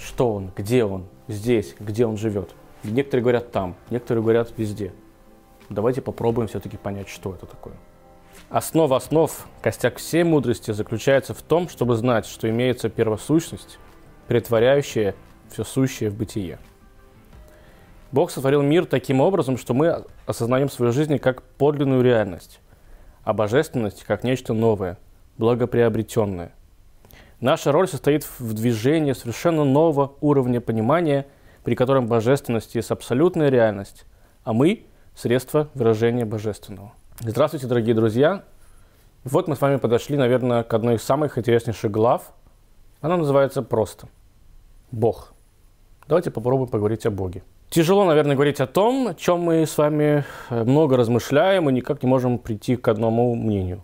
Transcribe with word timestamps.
что 0.00 0.32
он, 0.32 0.50
где 0.56 0.84
он, 0.84 1.06
здесь, 1.28 1.74
где 1.78 2.06
он 2.06 2.16
живет. 2.16 2.50
Некоторые 2.82 3.22
говорят 3.22 3.52
там, 3.52 3.76
некоторые 3.90 4.22
говорят 4.22 4.52
везде. 4.56 4.92
Давайте 5.68 6.02
попробуем 6.02 6.48
все-таки 6.48 6.76
понять, 6.76 7.08
что 7.08 7.34
это 7.34 7.46
такое. 7.46 7.74
Основа 8.48 8.96
основ, 8.96 9.46
костяк 9.62 9.98
всей 9.98 10.24
мудрости 10.24 10.72
заключается 10.72 11.34
в 11.34 11.42
том, 11.42 11.68
чтобы 11.68 11.96
знать, 11.96 12.26
что 12.26 12.48
имеется 12.50 12.88
первосущность, 12.88 13.78
претворяющая 14.26 15.14
все 15.50 15.64
сущее 15.64 16.10
в 16.10 16.16
бытие. 16.16 16.58
Бог 18.12 18.30
сотворил 18.30 18.62
мир 18.62 18.86
таким 18.86 19.20
образом, 19.20 19.56
что 19.56 19.72
мы 19.72 20.04
осознаем 20.26 20.68
свою 20.68 20.92
жизнь 20.92 21.18
как 21.18 21.42
подлинную 21.42 22.02
реальность, 22.02 22.60
а 23.22 23.32
божественность 23.32 24.02
как 24.02 24.24
нечто 24.24 24.52
новое, 24.52 24.98
благоприобретенное. 25.38 26.52
Наша 27.40 27.72
роль 27.72 27.88
состоит 27.88 28.28
в 28.38 28.52
движении 28.52 29.14
совершенно 29.14 29.64
нового 29.64 30.12
уровня 30.20 30.60
понимания, 30.60 31.26
при 31.64 31.74
котором 31.74 32.06
божественность 32.06 32.74
есть 32.74 32.90
абсолютная 32.90 33.48
реальность, 33.48 34.04
а 34.44 34.52
мы– 34.52 34.84
средство 35.14 35.70
выражения 35.72 36.26
божественного. 36.26 36.92
Здравствуйте, 37.18 37.66
дорогие 37.66 37.94
друзья! 37.94 38.44
Вот 39.24 39.48
мы 39.48 39.56
с 39.56 39.60
вами 39.62 39.76
подошли, 39.76 40.18
наверное, 40.18 40.64
к 40.64 40.74
одной 40.74 40.96
из 40.96 41.02
самых 41.02 41.38
интереснейших 41.38 41.90
глав. 41.90 42.34
Она 43.00 43.16
называется 43.16 43.62
просто 43.62 44.08
«Бог». 44.92 45.32
Давайте 46.08 46.30
попробуем 46.30 46.68
поговорить 46.68 47.06
о 47.06 47.10
Боге. 47.10 47.42
Тяжело, 47.70 48.04
наверное, 48.04 48.34
говорить 48.34 48.60
о 48.60 48.66
том, 48.66 49.08
о 49.08 49.14
чем 49.14 49.40
мы 49.40 49.64
с 49.64 49.78
вами 49.78 50.24
э, 50.50 50.64
много 50.64 50.98
размышляем 50.98 51.70
и 51.70 51.72
никак 51.72 52.02
не 52.02 52.08
можем 52.08 52.38
прийти 52.38 52.76
к 52.76 52.86
одному 52.88 53.34
мнению. 53.34 53.80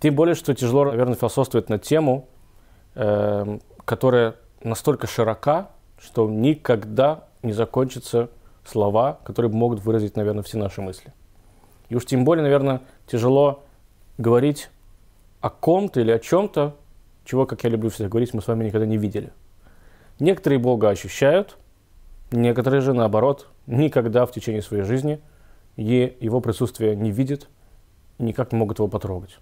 Тем 0.00 0.14
более, 0.14 0.34
что 0.34 0.54
тяжело, 0.54 0.86
наверное, 0.86 1.14
философствовать 1.14 1.68
на 1.68 1.78
тему, 1.78 2.26
э, 2.94 3.58
которая 3.84 4.34
настолько 4.64 5.06
широка, 5.06 5.70
что 6.00 6.28
никогда 6.28 7.24
не 7.42 7.52
закончатся 7.52 8.30
слова, 8.64 9.20
которые 9.24 9.52
могут 9.52 9.80
выразить, 9.80 10.16
наверное, 10.16 10.42
все 10.42 10.56
наши 10.56 10.80
мысли. 10.80 11.12
И 11.90 11.96
уж 11.96 12.06
тем 12.06 12.24
более, 12.24 12.42
наверное, 12.42 12.80
тяжело 13.06 13.62
говорить 14.16 14.70
о 15.42 15.50
ком-то 15.50 16.00
или 16.00 16.10
о 16.10 16.18
чем-то, 16.18 16.76
чего, 17.24 17.44
как 17.44 17.62
я 17.64 17.70
люблю 17.70 17.90
всегда 17.90 18.08
говорить, 18.08 18.32
мы 18.32 18.40
с 18.40 18.48
вами 18.48 18.64
никогда 18.64 18.86
не 18.86 18.96
видели. 18.96 19.32
Некоторые 20.18 20.58
Бога 20.58 20.88
ощущают, 20.88 21.58
некоторые 22.30 22.80
же, 22.80 22.94
наоборот, 22.94 23.48
никогда 23.66 24.24
в 24.24 24.32
течение 24.32 24.62
своей 24.62 24.84
жизни 24.84 25.20
его 25.76 26.40
присутствие 26.40 26.96
не 26.96 27.10
видят 27.10 27.48
и 28.18 28.22
никак 28.22 28.52
не 28.52 28.58
могут 28.58 28.78
его 28.78 28.88
потрогать. 28.88 29.38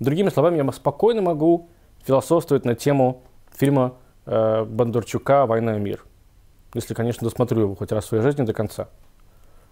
Другими 0.00 0.28
словами, 0.28 0.56
я 0.56 0.72
спокойно 0.72 1.22
могу 1.22 1.68
философствовать 2.04 2.64
на 2.64 2.74
тему 2.74 3.22
фильма 3.52 3.94
э, 4.26 4.64
Бондарчука 4.64 5.46
«Война 5.46 5.76
и 5.76 5.80
мир». 5.80 6.04
Если, 6.74 6.94
конечно, 6.94 7.26
досмотрю 7.26 7.62
его 7.62 7.74
хоть 7.74 7.92
раз 7.92 8.04
в 8.04 8.08
своей 8.08 8.22
жизни 8.22 8.42
до 8.42 8.52
конца. 8.52 8.88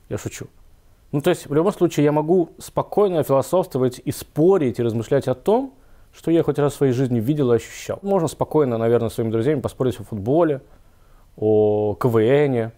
Я 0.08 0.18
шучу. 0.18 0.46
Ну, 1.10 1.20
то 1.20 1.30
есть, 1.30 1.46
в 1.46 1.54
любом 1.54 1.72
случае, 1.72 2.04
я 2.04 2.12
могу 2.12 2.50
спокойно 2.58 3.22
философствовать 3.22 4.00
и 4.02 4.12
спорить, 4.12 4.78
и 4.78 4.82
размышлять 4.82 5.26
о 5.26 5.34
том, 5.34 5.74
что 6.14 6.30
я 6.30 6.42
хоть 6.42 6.58
раз 6.58 6.74
в 6.74 6.76
своей 6.76 6.92
жизни 6.92 7.18
видел 7.18 7.52
и 7.52 7.56
ощущал. 7.56 7.98
Можно 8.02 8.28
спокойно, 8.28 8.78
наверное, 8.78 9.08
с 9.08 9.14
своими 9.14 9.30
друзьями 9.30 9.60
поспорить 9.60 9.98
о 9.98 10.04
футболе, 10.04 10.62
о 11.36 11.94
КВН. 11.94 12.72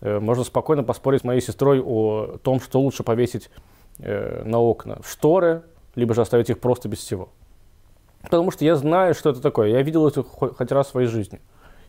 Э, 0.00 0.20
можно 0.20 0.44
спокойно 0.44 0.84
поспорить 0.84 1.22
с 1.22 1.24
моей 1.24 1.40
сестрой 1.40 1.80
о 1.80 2.38
том, 2.42 2.60
что 2.60 2.80
лучше 2.80 3.02
повесить 3.02 3.50
э, 3.98 4.42
на 4.44 4.58
окна 4.60 4.98
шторы 5.04 5.62
либо 5.94 6.14
же 6.14 6.22
оставить 6.22 6.50
их 6.50 6.60
просто 6.60 6.88
без 6.88 6.98
всего. 6.98 7.28
Потому 8.22 8.50
что 8.50 8.64
я 8.64 8.76
знаю, 8.76 9.14
что 9.14 9.30
это 9.30 9.40
такое. 9.40 9.68
Я 9.68 9.82
видел 9.82 10.06
это 10.06 10.22
хоть 10.22 10.72
раз 10.72 10.88
в 10.88 10.90
своей 10.90 11.08
жизни. 11.08 11.40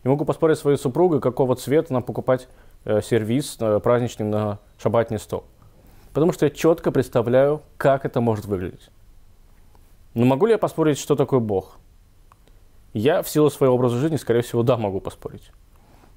И 0.04 0.08
могу 0.08 0.26
поспорить 0.26 0.58
своей 0.58 0.78
супругой, 0.78 1.22
какого 1.22 1.56
цвета 1.56 1.94
нам 1.94 2.04
покупать 2.04 2.48
э, 2.84 3.02
сервис 3.02 3.56
э, 3.60 3.80
праздничный 3.80 4.26
на 4.26 4.60
шабатный 4.78 5.20
стол. 5.20 5.46
Потому 6.14 6.34
что 6.34 6.46
я 6.46 6.52
четко 6.52 6.92
представляю, 6.92 7.62
как 7.78 8.06
это 8.06 8.20
может 8.20 8.46
выглядеть. 8.46 8.90
Но 10.14 10.26
могу 10.26 10.46
ли 10.46 10.52
я 10.52 10.58
поспорить, 10.58 10.98
что 10.98 11.16
такое 11.16 11.40
Бог? 11.40 11.78
Я 12.94 13.24
в 13.24 13.30
силу 13.30 13.50
своего 13.50 13.76
образа 13.76 13.98
жизни, 13.98 14.18
скорее 14.18 14.42
всего, 14.42 14.62
да, 14.62 14.78
могу 14.78 15.00
поспорить. 15.00 15.52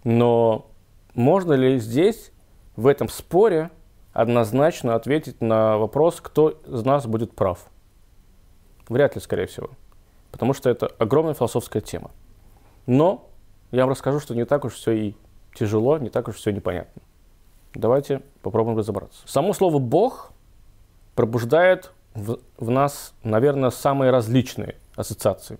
Но 0.05 0.67
можно 1.15 1.55
ли 1.55 1.79
здесь, 1.79 2.33
в 2.75 2.87
этом 2.87 3.09
споре, 3.09 3.71
однозначно 4.13 4.95
ответить 4.95 5.41
на 5.41 5.79
вопрос, 5.79 6.21
кто 6.21 6.51
из 6.51 6.85
нас 6.85 7.07
будет 7.07 7.35
прав? 7.35 7.67
Вряд 8.89 9.15
ли, 9.15 9.21
скорее 9.21 9.47
всего. 9.47 9.71
Потому 10.31 10.53
что 10.53 10.71
это 10.71 10.87
огромная 10.99 11.35
философская 11.35 11.83
тема. 11.83 12.11
Но 12.87 13.29
я 13.73 13.83
вам 13.83 13.91
расскажу, 13.91 14.21
что 14.21 14.35
не 14.35 14.45
так 14.45 14.65
уж 14.65 14.75
все 14.75 14.93
и 14.93 15.15
тяжело, 15.55 15.99
не 15.99 16.11
так 16.11 16.29
уж 16.29 16.37
все 16.37 16.53
непонятно. 16.53 17.03
Давайте 17.75 18.23
попробуем 18.43 18.79
разобраться. 18.79 19.21
Само 19.27 19.53
слово 19.53 19.79
«бог» 19.79 20.33
пробуждает 21.15 21.93
в, 22.15 22.39
в 22.59 22.71
нас, 22.71 23.13
наверное, 23.23 23.71
самые 23.71 24.11
различные 24.11 24.77
ассоциации. 24.95 25.59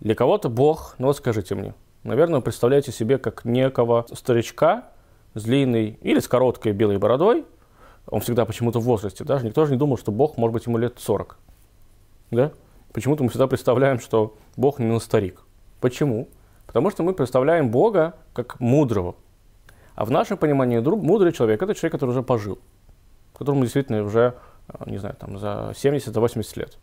Для 0.00 0.14
кого-то 0.14 0.48
Бог, 0.48 0.94
ну 0.98 1.08
вот 1.08 1.16
скажите 1.16 1.54
мне, 1.54 1.74
наверное, 2.04 2.36
вы 2.36 2.42
представляете 2.42 2.90
себе 2.90 3.18
как 3.18 3.44
некого 3.44 4.06
старичка 4.12 4.88
с 5.34 5.44
длинной 5.44 5.98
или 6.00 6.18
с 6.18 6.26
короткой 6.26 6.72
белой 6.72 6.98
бородой, 6.98 7.44
он 8.06 8.20
всегда 8.20 8.46
почему-то 8.46 8.80
в 8.80 8.84
возрасте, 8.84 9.24
даже 9.24 9.44
никто 9.44 9.66
же 9.66 9.72
не 9.72 9.78
думал, 9.78 9.98
что 9.98 10.10
Бог 10.10 10.38
может 10.38 10.54
быть 10.54 10.66
ему 10.66 10.78
лет 10.78 10.94
40 10.98 11.38
да? 12.30 12.52
Почему-то 12.92 13.22
мы 13.22 13.30
всегда 13.30 13.46
представляем, 13.46 14.00
что 14.00 14.36
Бог 14.56 14.78
на 14.78 14.98
старик. 14.98 15.42
Почему? 15.80 16.28
Потому 16.66 16.90
что 16.90 17.02
мы 17.02 17.14
представляем 17.14 17.70
Бога 17.70 18.14
как 18.32 18.58
мудрого. 18.60 19.16
А 19.94 20.04
в 20.04 20.10
нашем 20.10 20.36
понимании 20.36 20.78
мудрый 20.78 21.32
человек– 21.32 21.62
это 21.62 21.74
человек, 21.74 21.92
который 21.92 22.10
уже 22.10 22.22
пожил, 22.22 22.58
которому 23.36 23.62
действительно 23.62 24.02
уже, 24.02 24.34
э, 24.68 24.90
не 24.90 24.98
знаю, 24.98 25.16
там, 25.18 25.38
за 25.38 25.72
70-80 25.74 26.56
лет. 26.56 26.78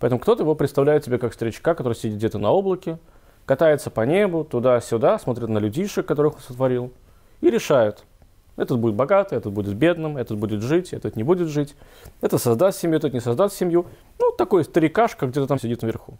Поэтому 0.00 0.20
кто-то 0.20 0.42
его 0.42 0.54
представляет 0.54 1.04
себе 1.04 1.18
как 1.18 1.32
старичка, 1.32 1.74
который 1.74 1.94
сидит 1.94 2.18
где-то 2.18 2.38
на 2.38 2.50
облаке, 2.50 2.98
катается 3.46 3.90
по 3.90 4.02
небу, 4.02 4.44
туда-сюда, 4.44 5.18
смотрит 5.18 5.48
на 5.48 5.58
людишек, 5.58 6.06
которых 6.06 6.34
он 6.34 6.40
сотворил, 6.40 6.92
и 7.40 7.50
решает, 7.50 8.04
этот 8.58 8.80
будет 8.80 8.96
богатый, 8.96 9.38
этот 9.38 9.52
будет 9.52 9.74
бедным, 9.74 10.16
этот 10.16 10.36
будет 10.36 10.62
жить, 10.62 10.92
этот 10.92 11.14
не 11.14 11.22
будет 11.22 11.48
жить. 11.48 11.76
Это 12.20 12.38
создаст 12.38 12.80
семью, 12.80 12.98
этот 12.98 13.14
не 13.14 13.20
создаст 13.20 13.56
семью. 13.56 13.86
Ну, 14.18 14.32
такой 14.32 14.64
старикашка 14.64 15.26
где-то 15.26 15.46
там 15.46 15.60
сидит 15.60 15.80
наверху. 15.82 16.18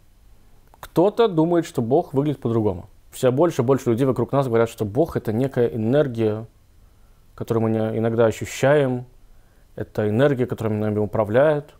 Кто-то 0.79 1.27
думает, 1.27 1.65
что 1.65 1.81
Бог 1.81 2.13
выглядит 2.13 2.39
по-другому. 2.39 2.89
Все 3.11 3.31
больше 3.31 3.61
и 3.61 3.65
больше 3.65 3.89
людей 3.89 4.05
вокруг 4.05 4.31
нас 4.31 4.47
говорят, 4.47 4.69
что 4.69 4.85
Бог– 4.85 5.15
это 5.17 5.33
некая 5.33 5.67
энергия, 5.67 6.45
которую 7.35 7.63
мы 7.63 7.97
иногда 7.97 8.25
ощущаем. 8.25 9.05
Это 9.75 10.07
энергия, 10.07 10.45
которой 10.45 10.73
нами 10.73 10.99
управляет. 10.99 11.73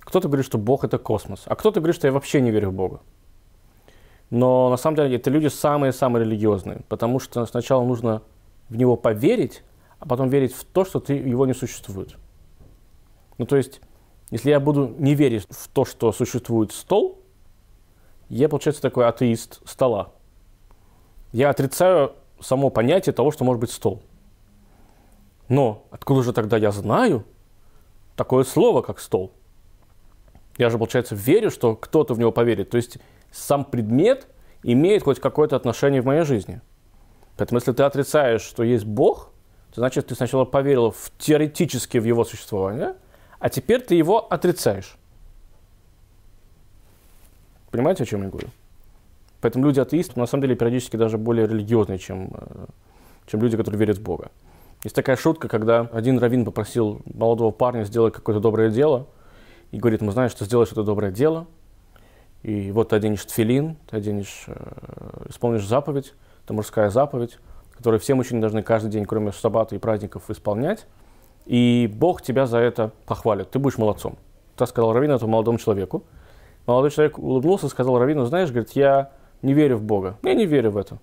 Кто-то 0.00 0.28
говорит, 0.28 0.44
что 0.44 0.58
Бог– 0.58 0.84
это 0.84 0.98
космос. 0.98 1.44
А 1.46 1.56
кто-то 1.56 1.80
говорит, 1.80 1.96
что 1.96 2.06
я 2.06 2.12
вообще 2.12 2.42
не 2.42 2.50
верю 2.50 2.68
в 2.68 2.74
Бога. 2.74 3.00
Но 4.28 4.68
на 4.68 4.76
самом 4.76 4.96
деле 4.96 5.16
это 5.16 5.30
люди 5.30 5.46
самые-самые 5.46 6.24
религиозные, 6.24 6.82
потому 6.88 7.18
что 7.18 7.46
сначала 7.46 7.82
нужно 7.84 8.20
в 8.68 8.76
него 8.76 8.96
поверить, 8.96 9.62
а 10.00 10.06
потом 10.06 10.28
верить 10.28 10.54
в 10.54 10.64
то, 10.64 10.84
что 10.84 10.98
ты, 10.98 11.14
его 11.14 11.46
не 11.46 11.54
существует. 11.54 12.16
Ну, 13.38 13.46
то 13.46 13.56
есть, 13.56 13.80
если 14.30 14.50
я 14.50 14.58
буду 14.58 14.94
не 14.98 15.14
верить 15.14 15.46
в 15.48 15.68
то, 15.68 15.84
что 15.84 16.10
существует 16.12 16.72
стол, 16.72 17.22
я, 18.28 18.48
получается, 18.48 18.82
такой 18.82 19.06
атеист 19.06 19.60
стола. 19.68 20.12
Я 21.32 21.50
отрицаю 21.50 22.14
само 22.40 22.70
понятие 22.70 23.12
того, 23.12 23.30
что 23.30 23.44
может 23.44 23.60
быть 23.60 23.70
стол. 23.70 24.02
Но 25.48 25.84
откуда 25.90 26.22
же 26.22 26.32
тогда 26.32 26.56
я 26.56 26.70
знаю 26.70 27.24
такое 28.16 28.44
слово, 28.44 28.82
как 28.82 29.00
стол? 29.00 29.32
Я 30.56 30.70
же, 30.70 30.78
получается, 30.78 31.14
верю, 31.14 31.50
что 31.50 31.76
кто-то 31.76 32.14
в 32.14 32.18
него 32.18 32.32
поверит. 32.32 32.70
То 32.70 32.76
есть 32.76 32.98
сам 33.32 33.64
предмет 33.64 34.28
имеет 34.62 35.02
хоть 35.02 35.20
какое-то 35.20 35.56
отношение 35.56 36.02
в 36.02 36.06
моей 36.06 36.22
жизни. 36.22 36.60
Поэтому 37.36 37.58
если 37.58 37.72
ты 37.72 37.82
отрицаешь, 37.82 38.42
что 38.42 38.62
есть 38.62 38.84
Бог, 38.84 39.32
значит, 39.74 40.08
ты 40.08 40.14
сначала 40.14 40.44
поверил 40.44 40.90
в, 40.90 41.12
теоретически 41.18 41.98
в 41.98 42.04
его 42.04 42.24
существование, 42.24 42.94
а 43.38 43.48
теперь 43.48 43.80
ты 43.80 43.94
его 43.94 44.26
отрицаешь. 44.32 44.96
Понимаете, 47.70 48.02
о 48.02 48.06
чем 48.06 48.22
я 48.22 48.28
говорю? 48.28 48.48
Поэтому 49.40 49.66
люди 49.66 49.80
атеисты, 49.80 50.18
на 50.18 50.26
самом 50.26 50.42
деле, 50.42 50.56
периодически 50.56 50.96
даже 50.96 51.16
более 51.18 51.46
религиозные, 51.46 51.98
чем, 51.98 52.30
э, 52.32 52.66
чем 53.26 53.40
люди, 53.40 53.56
которые 53.56 53.78
верят 53.78 53.98
в 53.98 54.02
Бога. 54.02 54.30
Есть 54.84 54.96
такая 54.96 55.16
шутка, 55.16 55.48
когда 55.48 55.80
один 55.92 56.18
раввин 56.18 56.44
попросил 56.44 57.00
молодого 57.04 57.50
парня 57.50 57.84
сделать 57.84 58.12
какое-то 58.14 58.40
доброе 58.40 58.70
дело, 58.70 59.06
и 59.70 59.78
говорит, 59.78 60.00
мы 60.00 60.12
знаем, 60.12 60.30
что 60.30 60.44
сделаешь 60.44 60.72
это 60.72 60.82
доброе 60.82 61.12
дело, 61.12 61.46
и 62.42 62.72
вот 62.72 62.90
ты 62.90 62.96
оденешь 62.96 63.24
тфилин, 63.24 63.76
ты 63.88 63.96
оденешь, 63.96 64.44
э, 64.46 65.26
исполнишь 65.28 65.66
заповедь, 65.66 66.14
это 66.44 66.54
мужская 66.54 66.90
заповедь, 66.90 67.38
которые 67.80 67.98
все 67.98 68.14
мужчины 68.14 68.42
должны 68.42 68.62
каждый 68.62 68.90
день, 68.90 69.06
кроме 69.06 69.32
саббата 69.32 69.74
и 69.74 69.78
праздников, 69.78 70.28
исполнять. 70.28 70.86
И 71.46 71.90
Бог 71.90 72.20
тебя 72.20 72.44
за 72.44 72.58
это 72.58 72.90
похвалит. 73.06 73.50
Ты 73.50 73.58
будешь 73.58 73.78
молодцом. 73.78 74.16
Так 74.54 74.68
сказал 74.68 74.92
Равин 74.92 75.12
этому 75.12 75.32
молодому 75.32 75.56
человеку. 75.56 76.04
Молодой 76.66 76.90
человек 76.90 77.18
улыбнулся 77.18 77.68
и 77.68 77.70
сказал 77.70 77.98
Равину, 77.98 78.26
знаешь, 78.26 78.50
говорит, 78.50 78.72
я 78.72 79.12
не 79.40 79.54
верю 79.54 79.78
в 79.78 79.82
Бога. 79.82 80.18
Я 80.22 80.34
не 80.34 80.44
верю 80.44 80.72
в 80.72 80.76
это. 80.76 80.98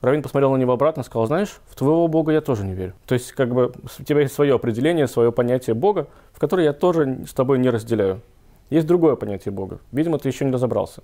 Равин 0.00 0.22
посмотрел 0.22 0.52
на 0.52 0.56
него 0.56 0.72
обратно 0.72 1.02
и 1.02 1.04
сказал, 1.04 1.26
знаешь, 1.26 1.60
в 1.68 1.74
твоего 1.74 2.08
Бога 2.08 2.32
я 2.32 2.40
тоже 2.40 2.64
не 2.64 2.72
верю. 2.72 2.94
То 3.04 3.12
есть, 3.12 3.32
как 3.32 3.52
бы, 3.52 3.70
у 3.98 4.02
тебя 4.02 4.20
есть 4.20 4.32
свое 4.32 4.54
определение, 4.54 5.06
свое 5.06 5.30
понятие 5.30 5.74
Бога, 5.74 6.06
в 6.32 6.38
которое 6.40 6.64
я 6.64 6.72
тоже 6.72 7.26
с 7.28 7.34
тобой 7.34 7.58
не 7.58 7.68
разделяю. 7.68 8.22
Есть 8.70 8.86
другое 8.86 9.16
понятие 9.16 9.52
Бога. 9.52 9.80
Видимо, 9.92 10.18
ты 10.18 10.30
еще 10.30 10.46
не 10.46 10.50
разобрался. 10.50 11.02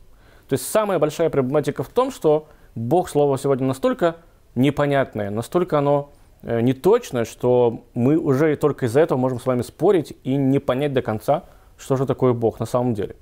То 0.49 0.55
есть, 0.55 0.67
самая 0.67 0.99
большая 0.99 1.29
проблематика 1.29 1.83
в 1.83 1.91
том, 1.91 2.11
что 2.11 2.47
Бог 2.75 3.11
слово 3.11 3.37
сегодня 3.37 3.67
настолько 3.67 4.17
непонятное, 4.57 5.31
настолько 5.31 5.79
оно 5.79 6.11
э, 6.43 6.61
неточное, 6.61 7.25
что 7.25 7.85
мы 7.95 8.19
уже 8.19 8.57
только 8.57 8.87
из-за 8.87 9.01
этого 9.01 9.19
можем 9.19 9.39
с 9.39 9.47
вами 9.47 9.63
спорить 9.63 10.17
и 10.25 10.35
не 10.35 10.59
понять 10.59 10.93
до 10.93 11.03
конца, 11.03 11.45
что 11.79 11.97
же 11.97 12.07
такое 12.07 12.33
Бог 12.33 12.59
на 12.59 12.67
самом 12.67 12.95
деле. 12.95 13.15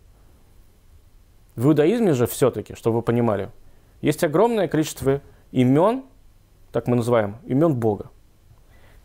В 1.56 1.66
иудаизме 1.66 2.14
же 2.14 2.26
все-таки, 2.26 2.74
чтобы 2.74 2.96
вы 2.96 3.02
понимали, 3.02 3.50
есть 4.00 4.24
огромное 4.24 4.68
количество 4.68 5.20
имен, 5.52 6.04
так 6.72 6.86
мы 6.86 6.96
называем, 6.96 7.36
имен 7.44 7.74
Бога. 7.74 8.10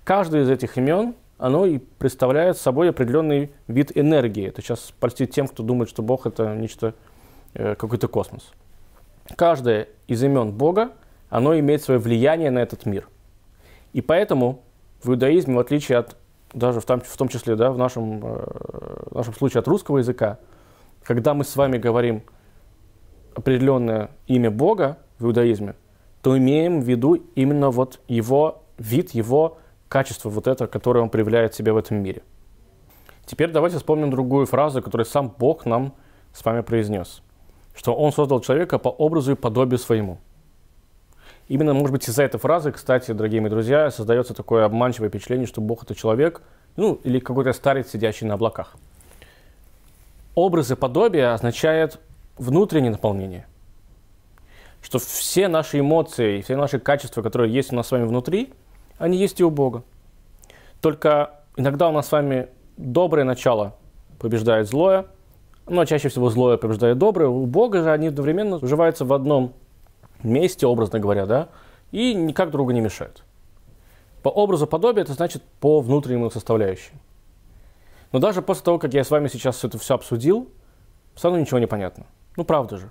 Каждое 0.04 0.44
из 0.44 0.50
этих 0.50 0.78
имен, 0.78 1.16
оно 1.38 1.66
и 1.66 1.78
представляет 1.78 2.58
собой 2.58 2.90
определенный 2.90 3.52
вид 3.68 3.96
энергии. 3.96 4.48
Это 4.48 4.62
сейчас 4.62 4.92
польстит 5.00 5.32
тем, 5.32 5.48
кто 5.48 5.64
думает, 5.64 5.90
что 5.90 6.02
Бог 6.02 6.26
это 6.26 6.56
нечто, 6.56 6.96
э, 7.54 7.76
какой-то 7.76 8.08
космос. 8.08 8.52
Каждое 9.36 9.90
из 10.08 10.24
имен 10.24 10.52
Бога, 10.52 10.92
оно 11.30 11.58
имеет 11.58 11.82
свое 11.82 12.00
влияние 12.00 12.52
на 12.52 12.60
этот 12.60 12.86
мир. 12.86 13.08
И 13.94 14.02
поэтому 14.02 14.64
в 15.04 15.10
иудаизме, 15.10 15.56
в 15.56 15.60
отличие 15.60 15.98
от, 15.98 16.16
даже 16.54 16.80
в 16.80 16.86
том, 16.86 17.02
в 17.02 17.18
том 17.18 17.28
числе 17.28 17.56
да, 17.56 17.72
в, 17.72 17.78
нашем, 17.78 18.20
э, 18.24 19.08
в 19.12 19.16
нашем 19.16 19.34
случае 19.34 19.60
от 19.60 19.68
русского 19.68 20.00
языка, 20.00 20.40
когда 21.04 21.34
мы 21.34 21.44
с 21.44 21.56
вами 21.56 21.78
говорим 21.78 22.24
определенное 23.36 24.12
имя 24.28 24.52
Бога 24.52 24.98
в 25.18 25.26
иудаизме, 25.26 25.76
то 26.22 26.38
имеем 26.38 26.82
в 26.82 26.84
виду 26.84 27.16
именно 27.36 27.70
вот 27.70 28.02
его 28.08 28.64
вид, 28.78 29.12
его 29.12 29.58
качество, 29.88 30.30
вот 30.30 30.48
это, 30.48 30.68
которое 30.68 31.02
он 31.02 31.10
проявляет 31.10 31.54
себя 31.54 31.74
в 31.74 31.78
этом 31.78 31.98
мире. 31.98 32.22
Теперь 33.26 33.52
давайте 33.52 33.78
вспомним 33.78 34.10
другую 34.10 34.46
фразу, 34.46 34.82
которую 34.82 35.06
сам 35.06 35.34
Бог 35.38 35.66
нам 35.66 35.94
с 36.34 36.44
вами 36.44 36.62
произнес, 36.62 37.22
что 37.76 37.96
он 37.96 38.12
создал 38.12 38.42
человека 38.42 38.80
по 38.80 38.90
образу 38.90 39.34
и 39.34 39.36
подобию 39.36 39.78
своему. 39.78 40.20
Именно, 41.50 41.74
может 41.74 41.92
быть, 41.92 42.08
из-за 42.08 42.24
этой 42.24 42.40
фразы, 42.40 42.72
кстати, 42.72 43.12
дорогие 43.12 43.42
мои 43.42 43.50
друзья, 43.50 43.92
создается 43.92 44.34
такое 44.34 44.64
обманчивое 44.64 45.10
впечатление, 45.10 45.48
что 45.48 45.60
Бог– 45.60 45.84
это 45.84 45.96
человек, 45.96 46.42
ну, 46.78 47.02
или 47.04 47.20
какой-то 47.20 47.52
старец, 47.52 47.90
сидящий 47.90 48.26
на 48.26 48.36
облаках. 48.36 48.78
Образ 50.36 50.72
и 50.72 50.76
подобие 50.76 51.34
означает 51.34 52.00
внутреннее 52.38 52.92
наполнение– 52.92 53.46
что 54.82 55.00
все 55.00 55.48
наши 55.48 55.80
эмоции, 55.80 56.42
все 56.42 56.56
наши 56.56 56.80
качества, 56.80 57.22
которые 57.22 57.54
есть 57.54 57.72
у 57.72 57.76
нас 57.76 57.88
с 57.88 57.92
вами 57.92 58.06
внутри, 58.06 58.54
они 58.98 59.18
есть 59.18 59.40
и 59.40 59.44
у 59.44 59.50
Бога. 59.50 59.84
Только 60.82 61.32
иногда 61.58 61.90
у 61.90 61.92
нас 61.92 62.08
с 62.08 62.12
вами 62.12 62.48
доброе 62.78 63.24
начало 63.24 63.76
побеждает 64.20 64.68
злое, 64.68 65.06
но 65.68 65.86
чаще 65.86 66.10
всего 66.10 66.30
злое 66.30 66.58
побеждает 66.58 66.98
доброе. 66.98 67.28
У 67.30 67.46
Бога 67.46 67.84
же 67.84 67.92
они 67.92 68.08
одновременно 68.08 68.58
уживаются 68.58 69.06
в 69.06 69.14
одном 69.14 69.54
месте, 70.24 70.68
образно 70.68 71.00
говоря, 71.00 71.26
да, 71.26 71.50
и 71.92 72.14
никак 72.14 72.52
друга 72.52 72.74
не 72.74 72.82
мешают. 72.82 73.24
По 74.24 74.30
образу 74.30 74.68
подобия 74.68 75.04
это 75.04 75.14
значит 75.14 75.44
по 75.60 75.80
внутреннему 75.82 76.30
составляющей. 76.30 76.94
Но 78.12 78.20
даже 78.20 78.42
после 78.42 78.64
того, 78.64 78.80
как 78.80 78.94
я 78.94 79.04
с 79.04 79.12
вами 79.12 79.28
сейчас 79.28 79.64
это 79.64 79.78
все 79.78 79.96
обсудил, 79.96 80.50
все 81.16 81.28
равно 81.28 81.40
ничего 81.40 81.60
не 81.60 81.68
понятно. 81.68 82.06
Ну, 82.36 82.44
правда 82.44 82.78
же. 82.78 82.90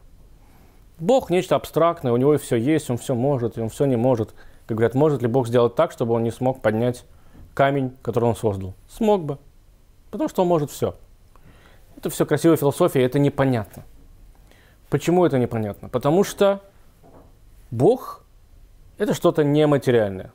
Бог 0.98 1.30
нечто 1.30 1.54
абстрактное, 1.56 2.12
у 2.12 2.16
него 2.16 2.36
все 2.38 2.56
есть, 2.56 2.90
он 2.90 2.98
все 2.98 3.14
может, 3.14 3.56
и 3.56 3.60
он 3.60 3.69
все 3.69 3.84
не 3.84 3.96
может. 3.96 4.34
Как 4.66 4.76
говорят, 4.76 4.94
может 4.94 5.22
ли 5.22 5.28
Бог 5.28 5.48
сделать 5.48 5.74
так, 5.74 5.92
чтобы 5.92 6.14
он 6.14 6.22
не 6.22 6.31
смог 6.31 6.60
поднять 6.60 7.04
камень, 7.54 7.96
который 8.02 8.24
он 8.24 8.36
создал? 8.36 8.74
Смог 8.88 9.22
бы, 9.22 9.38
потому 10.10 10.28
что 10.28 10.42
он 10.42 10.48
может 10.48 10.70
все. 10.70 10.94
Это 11.96 12.10
все 12.10 12.26
красивая 12.26 12.56
философия, 12.56 13.02
это 13.02 13.19
непонятно. 13.19 13.84
Почему 14.90 15.24
это 15.24 15.38
непонятно? 15.38 15.88
Потому 15.88 16.24
что 16.24 16.62
Бог– 17.70 18.25
это 18.99 19.15
что-то 19.15 19.44
нематериальное, 19.44 20.32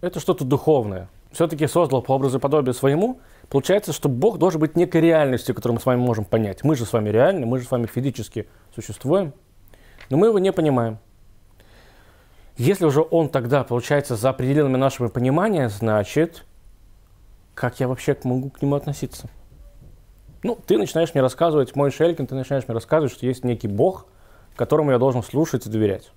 это 0.00 0.20
что-то 0.20 0.44
духовное. 0.44 1.08
Все-таки 1.32 1.66
создал 1.66 2.00
по 2.00 2.12
образу 2.12 2.38
и 2.38 2.40
подобию 2.40 2.72
своему. 2.72 3.20
Получается, 3.50 3.92
что 3.92 4.08
Бог 4.08 4.38
должен 4.38 4.60
быть 4.60 4.76
некой 4.76 5.02
реальностью, 5.02 5.54
которую 5.54 5.74
мы 5.74 5.80
с 5.80 5.86
вами 5.86 6.00
можем 6.00 6.24
понять. 6.24 6.64
Мы 6.64 6.74
же 6.74 6.86
с 6.86 6.92
вами 6.92 7.10
реальны, 7.10 7.44
мы 7.44 7.58
же 7.58 7.66
с 7.66 7.70
вами 7.70 7.86
физически 7.86 8.48
существуем– 8.74 9.34
но 10.10 10.16
мы 10.16 10.28
его 10.28 10.38
не 10.38 10.52
понимаем. 10.52 10.98
Если 12.56 12.84
уже 12.84 13.02
он 13.02 13.28
тогда, 13.28 13.62
получается, 13.62 14.16
за 14.16 14.32
пределами 14.32 14.76
нашего 14.76 15.08
понимания, 15.08 15.68
значит, 15.68 16.44
как 17.54 17.78
я 17.78 17.88
вообще 17.88 18.16
могу 18.24 18.50
к 18.50 18.60
нему 18.62 18.74
относиться? 18.74 19.28
Ну, 20.42 20.58
ты 20.66 20.78
начинаешь 20.78 21.14
мне 21.14 21.22
рассказывать, 21.22 21.76
мой 21.76 21.90
Шелькин, 21.90 22.26
ты 22.26 22.34
начинаешь 22.34 22.66
мне 22.66 22.74
рассказывать, 22.74 23.12
что 23.12 23.26
есть 23.26 23.44
некий 23.44 23.68
Бог, 23.68 24.06
которому 24.56 24.90
я 24.90 24.98
должен 24.98 25.22
слушать 25.22 25.66
и 25.66 25.70
доверять. 25.70 26.10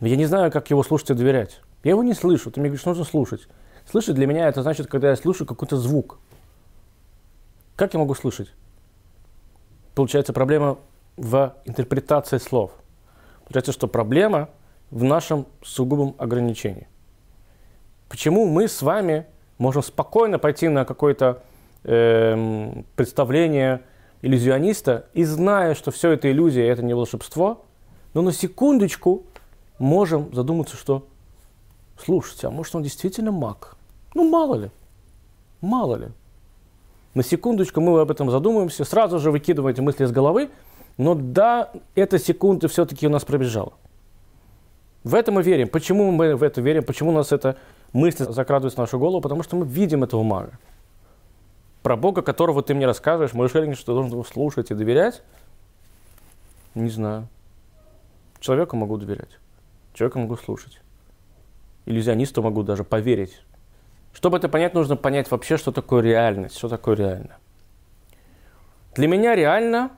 Я 0.00 0.16
не 0.16 0.26
знаю, 0.26 0.50
как 0.50 0.70
его 0.70 0.82
слушать 0.82 1.10
и 1.10 1.14
доверять. 1.14 1.60
Я 1.82 1.90
его 1.90 2.02
не 2.02 2.14
слышу. 2.14 2.50
Ты 2.50 2.60
мне 2.60 2.68
говоришь, 2.68 2.86
нужно 2.86 3.04
слушать. 3.04 3.48
Слышать 3.90 4.14
для 4.14 4.26
меня 4.26 4.48
это 4.48 4.62
значит, 4.62 4.86
когда 4.86 5.10
я 5.10 5.16
слушаю 5.16 5.46
какой-то 5.46 5.76
звук. 5.76 6.18
Как 7.76 7.92
я 7.94 8.00
могу 8.00 8.14
слышать? 8.14 8.52
Получается, 9.94 10.32
проблема 10.32 10.78
в 11.16 11.54
интерпретации 11.64 12.38
слов. 12.38 12.72
Получается, 13.44 13.72
что 13.72 13.88
проблема 13.88 14.48
в 14.90 15.04
нашем 15.04 15.46
сугубом 15.62 16.14
ограничении. 16.18 16.88
Почему 18.08 18.46
мы 18.46 18.68
с 18.68 18.82
вами 18.82 19.26
можем 19.58 19.82
спокойно 19.82 20.38
пойти 20.38 20.68
на 20.68 20.84
какое-то 20.84 21.42
э, 21.84 22.82
представление 22.96 23.82
иллюзиониста 24.22 25.06
и 25.14 25.24
зная, 25.24 25.74
что 25.74 25.90
все 25.90 26.12
это 26.12 26.30
иллюзия, 26.30 26.68
это 26.68 26.82
не 26.82 26.94
волшебство, 26.94 27.64
но 28.14 28.22
на 28.22 28.32
секундочку 28.32 29.24
можем 29.80 30.32
задуматься, 30.32 30.76
что 30.76 31.08
слушайте, 31.98 32.46
а 32.46 32.50
может 32.50 32.72
он 32.76 32.84
действительно 32.84 33.32
маг? 33.32 33.76
Ну, 34.14 34.30
мало 34.30 34.54
ли. 34.54 34.70
Мало 35.60 35.96
ли. 35.96 36.08
На 37.14 37.24
секундочку 37.24 37.80
мы 37.80 38.00
об 38.00 38.12
этом 38.12 38.30
задумываемся, 38.30 38.84
сразу 38.84 39.18
же 39.18 39.32
выкидываем 39.32 39.74
эти 39.74 39.80
мысли 39.80 40.04
из 40.04 40.12
головы 40.12 40.50
но 41.00 41.14
да, 41.14 41.72
эта 41.94 42.18
секунда 42.18 42.68
все-таки 42.68 43.06
у 43.06 43.10
нас 43.10 43.24
пробежала. 43.24 43.72
В 45.02 45.14
это 45.14 45.32
мы 45.32 45.42
верим. 45.42 45.68
Почему 45.68 46.10
мы 46.10 46.36
в 46.36 46.42
это 46.42 46.60
верим? 46.60 46.84
Почему 46.84 47.08
у 47.08 47.14
нас 47.14 47.32
эта 47.32 47.56
мысль 47.94 48.30
закрадывается 48.30 48.76
в 48.76 48.80
нашу 48.80 48.98
голову? 48.98 49.22
Потому 49.22 49.42
что 49.42 49.56
мы 49.56 49.64
видим 49.64 50.04
этого 50.04 50.22
мага. 50.22 50.58
Про 51.82 51.96
Бога, 51.96 52.20
которого 52.20 52.62
ты 52.62 52.74
мне 52.74 52.84
рассказываешь, 52.84 53.32
можешь 53.32 53.54
говорить, 53.54 53.78
что 53.78 53.94
должен 53.94 54.12
его 54.12 54.24
слушать 54.24 54.70
и 54.70 54.74
доверять? 54.74 55.22
Не 56.74 56.90
знаю. 56.90 57.28
Человеку 58.40 58.76
могу 58.76 58.98
доверять. 58.98 59.38
Человеку 60.00 60.20
могу 60.20 60.38
слушать. 60.38 60.80
Иллюзионисту 61.84 62.40
могу 62.40 62.62
даже 62.62 62.84
поверить. 62.84 63.42
Чтобы 64.14 64.38
это 64.38 64.48
понять, 64.48 64.72
нужно 64.72 64.96
понять 64.96 65.30
вообще, 65.30 65.58
что 65.58 65.72
такое 65.72 66.00
реальность, 66.00 66.56
что 66.56 66.70
такое 66.70 66.96
реально. 66.96 67.36
Для 68.94 69.08
меня 69.08 69.34
реально 69.34 69.90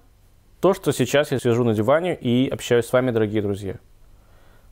то, 0.61 0.75
что 0.75 0.91
сейчас 0.91 1.31
я 1.31 1.39
сижу 1.39 1.63
на 1.63 1.73
диване 1.73 2.17
и 2.17 2.49
общаюсь 2.49 2.87
с 2.87 2.93
вами, 2.93 3.13
дорогие 3.13 3.43
друзья. 3.43 3.77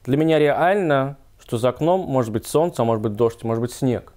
Для 0.05 0.17
меня 0.17 0.41
реально, 0.41 1.17
что 1.41 1.59
за 1.59 1.69
окном 1.69 2.01
может 2.01 2.33
быть 2.33 2.49
солнце, 2.49 2.83
а 2.83 2.85
может 2.85 3.01
быть 3.01 3.13
дождь, 3.13 3.45
может 3.45 3.61
быть 3.61 3.71
снег. 3.71 4.13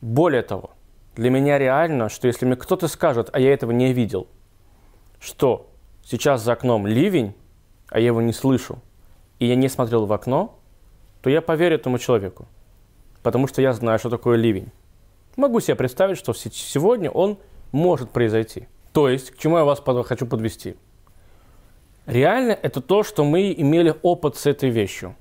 Более 0.00 0.44
того, 0.44 0.70
для 1.14 1.28
меня 1.28 1.58
реально, 1.58 2.08
что 2.08 2.26
если 2.26 2.46
мне 2.46 2.56
кто-то 2.56 2.88
скажет, 2.88 3.28
а 3.34 3.38
я 3.38 3.52
этого 3.52 3.72
не 3.72 3.92
видел, 3.92 4.28
что 5.20 5.70
сейчас 6.02 6.42
за 6.42 6.54
окном 6.54 6.86
ливень, 6.86 7.34
а 7.90 8.00
я 8.00 8.06
его 8.06 8.22
не 8.22 8.32
слышу, 8.32 8.80
и 9.38 9.46
я 9.46 9.54
не 9.56 9.68
смотрел 9.68 10.06
в 10.06 10.12
окно, 10.12 10.58
то 11.22 11.30
я 11.30 11.40
поверю 11.42 11.76
этому 11.76 11.98
человеку, 11.98 12.46
потому 13.22 13.46
что 13.46 13.62
я 13.62 13.72
знаю, 13.72 13.98
что 13.98 14.10
такое 14.10 14.36
ливень. 14.36 14.70
Могу 15.36 15.60
себе 15.60 15.74
представить, 15.76 16.18
что 16.18 16.32
сегодня 16.32 17.10
он 17.10 17.38
может 17.72 18.10
произойти– 18.10 18.68
то 18.98 19.08
есть, 19.08 19.30
к 19.30 19.38
чему 19.38 19.58
я 19.58 19.64
вас 19.64 19.80
хочу 20.06 20.26
подвести? 20.26 20.74
Реально 22.06 22.58
это 22.60 22.80
то, 22.80 23.04
что 23.04 23.24
мы 23.24 23.54
имели 23.56 23.94
опыт 24.02 24.34
с 24.34 24.46
этой 24.46 24.70
вещью. 24.70 25.14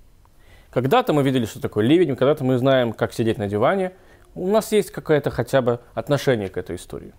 Когда-то 0.71 1.13
мы 1.13 1.21
видели, 1.21 1.45
что 1.45 1.61
такое 1.61 1.85
ливень, 1.85 2.15
когда-то 2.15 2.43
мы 2.43 2.57
знаем, 2.57 2.91
как 2.93 3.13
сидеть 3.13 3.37
на 3.37 3.47
диване. 3.47 3.93
У 4.33 4.47
нас 4.47 4.71
есть 4.71 4.89
какое-то 4.89 5.29
хотя 5.29 5.61
бы 5.61 5.79
отношение 5.93 6.49
к 6.49 6.57
этой 6.57 6.77
истории. 6.77 7.13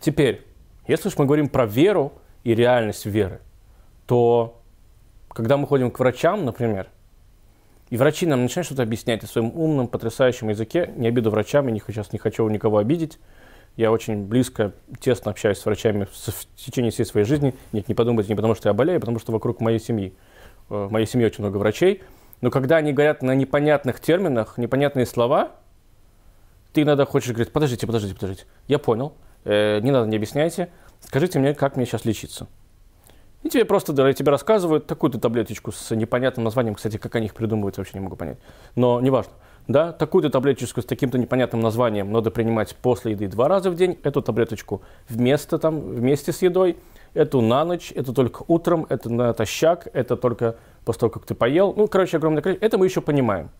Теперь, 0.00 0.46
если 0.86 1.08
уж 1.08 1.18
мы 1.18 1.24
говорим 1.24 1.48
про 1.48 1.66
веру 1.66 2.12
и 2.44 2.54
реальность 2.54 3.04
веры, 3.04 3.40
то 4.06 4.59
когда 5.30 5.56
мы 5.56 5.66
ходим 5.66 5.90
к 5.90 5.98
врачам, 5.98 6.44
например, 6.44 6.88
и 7.88 7.96
врачи 7.96 8.26
нам 8.26 8.42
начинают 8.42 8.66
что-то 8.66 8.82
объяснять 8.82 9.22
на 9.22 9.28
своем 9.28 9.50
умном, 9.54 9.88
потрясающем 9.88 10.48
языке, 10.48 10.92
не 10.96 11.08
обиду 11.08 11.30
врачам, 11.30 11.66
я 11.66 11.80
сейчас 11.86 12.12
не 12.12 12.18
хочу 12.18 12.48
никого 12.48 12.78
обидеть, 12.78 13.18
Я 13.76 13.92
очень 13.92 14.24
близко, 14.24 14.72
тесно 15.00 15.30
общаюсь 15.30 15.58
с 15.58 15.64
врачами 15.64 16.04
в 16.04 16.56
течение 16.56 16.90
всей 16.90 17.04
своей 17.04 17.24
жизни. 17.24 17.54
Нет, 17.72 17.88
не 17.88 17.94
подумайте, 17.94 18.28
не 18.28 18.36
потому 18.36 18.54
что 18.54 18.68
я 18.68 18.72
болею, 18.72 18.98
а 18.98 19.00
потому 19.00 19.18
что 19.18 19.32
вокруг 19.32 19.60
моей 19.60 19.78
семьи. 19.78 20.12
Э, 20.68 20.86
в 20.86 20.92
моей 20.92 21.06
семье 21.06 21.28
очень 21.28 21.42
много 21.44 21.56
врачей. 21.58 22.02
Но 22.40 22.50
когда 22.50 22.76
они 22.76 22.92
говорят 22.92 23.22
на 23.22 23.34
непонятных 23.34 24.00
терминах, 24.00 24.58
непонятные 24.58 25.06
слова, 25.06 25.52
ты 26.72 26.82
иногда 26.82 27.04
хочешь 27.04 27.30
говорить, 27.30 27.52
подождите, 27.52 27.86
подождите, 27.86 28.14
подождите. 28.14 28.44
Я 28.66 28.78
понял, 28.78 29.14
э, 29.44 29.80
не 29.80 29.90
надо, 29.90 30.08
не 30.08 30.16
объясняйте. 30.16 30.70
Скажите 31.00 31.38
мне, 31.38 31.54
как 31.54 31.76
мне 31.76 31.86
сейчас 31.86 32.04
лечиться. 32.04 32.48
И 33.42 33.48
тебе 33.48 33.64
просто 33.64 33.94
тебе 34.12 34.30
рассказывают 34.30 34.86
такую-то 34.86 35.18
таблеточку 35.18 35.72
с 35.72 35.94
непонятным 35.94 36.44
названием. 36.44 36.74
Кстати, 36.74 36.98
как 36.98 37.14
они 37.16 37.26
их 37.26 37.34
придумывают, 37.34 37.78
вообще 37.78 37.92
не 37.94 38.00
могу 38.00 38.16
понять. 38.16 38.38
Но 38.76 39.00
неважно. 39.00 39.32
Да, 39.66 39.92
такую-то 39.92 40.30
таблеточку 40.30 40.82
с 40.82 40.84
таким-то 40.84 41.16
непонятным 41.16 41.60
названием 41.60 42.10
надо 42.10 42.30
принимать 42.30 42.74
после 42.76 43.12
еды 43.12 43.28
два 43.28 43.48
раза 43.48 43.70
в 43.70 43.76
день. 43.76 43.98
Эту 44.02 44.20
таблеточку 44.20 44.82
вместо, 45.08 45.58
там, 45.58 45.80
вместе 45.80 46.32
с 46.32 46.42
едой. 46.42 46.76
Эту 47.14 47.40
на 47.40 47.64
ночь, 47.64 47.92
это 47.94 48.12
только 48.12 48.44
утром, 48.46 48.86
это 48.88 49.10
натощак, 49.10 49.88
это 49.92 50.16
только 50.16 50.56
после 50.84 51.00
того, 51.00 51.10
как 51.10 51.24
ты 51.24 51.34
поел. 51.34 51.72
Ну, 51.76 51.88
короче, 51.88 52.18
огромное 52.18 52.42
количество. 52.42 52.66
Это 52.66 52.78
мы 52.78 52.86
еще 52.86 53.00
понимаем. 53.00 53.50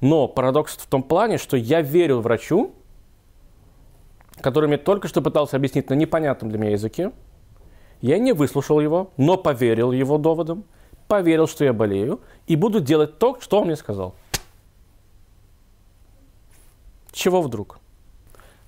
Но 0.00 0.28
парадокс 0.28 0.76
в 0.76 0.86
том 0.86 1.02
плане, 1.02 1.38
что 1.38 1.56
я 1.56 1.80
верю 1.80 2.20
врачу, 2.20 2.72
который 4.40 4.66
мне 4.66 4.78
только 4.78 5.08
что 5.08 5.22
пытался 5.22 5.56
объяснить 5.56 5.88
на 5.90 5.94
непонятном 5.94 6.50
для 6.50 6.58
меня 6.58 6.72
языке. 6.72 7.12
Я 8.02 8.18
не 8.18 8.32
выслушал 8.32 8.80
его, 8.80 9.10
но 9.16 9.38
поверил 9.38 9.92
его 9.92 10.18
доводам, 10.18 10.64
поверил, 11.06 11.46
что 11.46 11.64
я 11.64 11.72
болею, 11.72 12.20
и 12.48 12.56
буду 12.56 12.80
делать 12.80 13.18
то, 13.18 13.38
что 13.40 13.60
он 13.60 13.66
мне 13.66 13.76
сказал. 13.76 14.14
Чего 17.12 17.40
вдруг? 17.40 17.78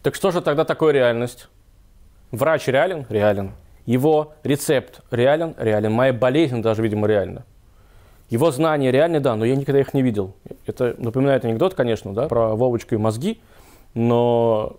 Так 0.03 0.15
что 0.15 0.31
же 0.31 0.41
тогда 0.41 0.65
такое 0.65 0.93
реальность? 0.93 1.49
Врач 2.31 2.69
реален? 2.69 3.07
Реален. 3.09 3.53
Его 3.87 4.35
рецепт 4.45 5.01
реален? 5.11 5.55
Реален. 5.59 5.93
Моя 5.93 6.13
болезнь 6.13 6.63
даже, 6.63 6.83
видимо, 6.83 7.09
реальна. 7.09 7.45
Его 8.31 8.51
знания 8.53 8.93
реальны, 8.93 9.19
да, 9.19 9.35
но 9.35 9.45
я 9.45 9.57
никогда 9.57 9.81
их 9.81 9.95
не 9.95 10.03
видел. 10.03 10.35
Это 10.67 10.95
напоминает 10.99 11.45
анекдот, 11.45 11.75
конечно, 11.75 12.15
да, 12.15 12.29
про 12.29 12.55
Вовочку 12.55 12.95
и 12.95 12.99
мозги, 12.99 13.41
но 13.95 14.77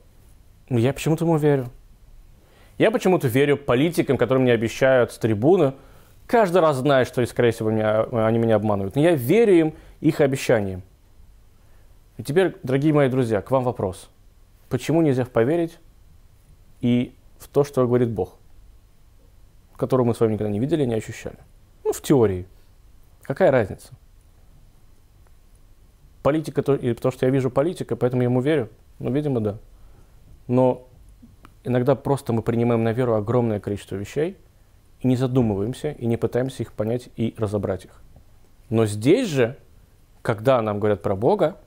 я 0.70 0.94
почему-то 0.94 1.26
ему 1.26 1.38
верю. 1.38 1.70
Я 2.78 2.92
почему-то 2.92 3.28
верю 3.28 3.58
политикам, 3.58 4.18
которые 4.18 4.44
мне 4.44 4.52
обещают 4.52 5.12
с 5.12 5.18
трибуны, 5.18 5.74
каждый 6.28 6.62
раз 6.62 6.78
знаю, 6.78 7.06
что, 7.06 7.26
скорее 7.26 7.52
всего, 7.52 7.72
меня, 7.72 8.04
они 8.04 8.38
меня 8.38 8.56
обманывают. 8.56 8.96
Но 8.96 9.02
я 9.02 9.16
верю 9.16 9.54
им, 9.54 9.74
их 10.02 10.20
обещаниям. 10.20 10.84
И 12.18 12.24
теперь, 12.24 12.56
дорогие 12.64 12.94
мои 12.94 13.10
друзья, 13.10 13.42
к 13.42 13.52
вам 13.52 13.64
вопрос. 13.64 14.10
Почему 14.70 15.02
нельзя 15.02 15.26
поверить 15.26 15.80
и 16.82 17.14
в 17.38 17.48
то, 17.48 17.64
что 17.64 17.86
говорит 17.86 18.10
Бог, 18.10 18.38
которого 19.78 20.08
мы 20.08 20.16
с 20.16 20.20
вами 20.20 20.34
никогда 20.34 20.52
не 20.52 20.60
видели, 20.60 20.86
не 20.86 20.96
ощущали? 20.96 21.38
Ну, 21.84 21.94
в 21.94 22.02
теории. 22.02 22.46
Какая 23.22 23.52
разница? 23.52 23.94
Политика, 26.24 26.64
то, 26.64 26.76
и 26.76 26.94
то, 26.94 27.12
что 27.12 27.26
я 27.26 27.32
вижу 27.32 27.50
политика, 27.50 27.96
поэтому 27.96 28.24
я 28.24 28.30
ему 28.30 28.42
верю. 28.42 28.70
Ну, 29.00 29.12
видимо, 29.12 29.40
да. 29.40 29.58
Но 30.48 30.88
иногда 31.66 31.96
просто 31.96 32.34
мы 32.34 32.42
принимаем 32.42 32.84
на 32.84 32.94
веру 32.94 33.16
огромное 33.16 33.60
количество 33.60 33.96
вещей 33.96 34.38
и 35.02 35.08
не 35.08 35.16
задумываемся, 35.16 35.92
и 35.92 36.06
не 36.06 36.18
пытаемся 36.18 36.64
их 36.64 36.74
понять 36.74 37.10
и 37.16 37.36
разобрать 37.38 37.86
их. 37.86 38.02
Но 38.70 38.86
здесь 38.86 39.28
же, 39.28 39.58
когда 40.22 40.62
нам 40.62 40.80
говорят 40.80 41.02
про 41.02 41.16
Бога, 41.16 41.58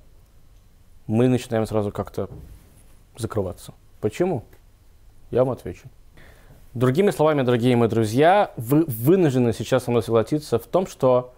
мы 1.06 1.28
начинаем 1.28 1.66
сразу 1.66 1.92
как-то 1.92 2.28
закрываться. 3.16 3.74
Почему? 4.00 4.44
Я 5.30 5.44
вам 5.44 5.52
отвечу. 5.52 5.88
Другими 6.74 7.10
словами, 7.10 7.42
дорогие 7.42 7.76
мои 7.76 7.88
друзья, 7.88 8.52
вы 8.56 8.84
вынуждены 8.86 9.52
сейчас 9.52 9.84
со 9.84 9.90
мной 9.90 10.02
согласиться 10.02 10.58
в 10.58 10.66
том, 10.66 10.86
что 10.86 11.34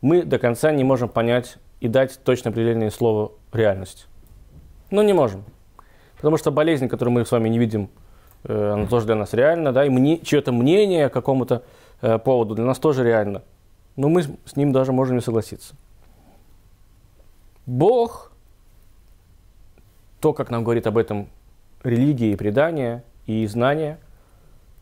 мы 0.00 0.22
до 0.22 0.38
конца 0.38 0.72
не 0.72 0.84
можем 0.84 1.08
понять 1.08 1.58
и 1.80 1.88
дать 1.88 2.18
точно 2.24 2.50
определенное 2.50 2.90
слово 2.90 3.32
реальность. 3.52 4.06
Ну, 4.90 5.02
не 5.02 5.12
можем. 5.12 5.44
Потому 6.20 6.36
что 6.36 6.50
болезнь, 6.50 6.88
которую 6.88 7.14
мы 7.14 7.24
с 7.24 7.32
вами 7.32 7.48
не 7.48 7.58
видим, 7.58 7.88
э, 8.44 8.72
она 8.72 8.86
тоже 8.86 9.06
для 9.06 9.14
нас 9.14 9.32
реальна, 9.32 9.72
да, 9.72 9.84
и 9.84 9.88
мне, 9.88 10.18
чье-то 10.18 10.52
мнение 10.52 11.08
к 11.08 11.12
какому-то 11.12 11.62
э, 12.02 12.18
поводу 12.18 12.54
для 12.54 12.64
нас 12.64 12.78
тоже 12.78 13.04
реально. 13.04 13.42
Но 13.96 14.08
мы 14.08 14.22
с 14.22 14.56
ним 14.56 14.72
даже 14.72 14.92
можем 14.92 15.16
не 15.16 15.22
согласиться. 15.22 15.74
Бог, 17.66 18.32
то, 20.20 20.32
как 20.32 20.50
нам 20.50 20.64
говорит 20.64 20.86
об 20.86 20.98
этом 20.98 21.28
религия 21.82 22.32
и 22.32 22.36
предание, 22.36 23.02
и 23.26 23.46
знания, 23.46 23.98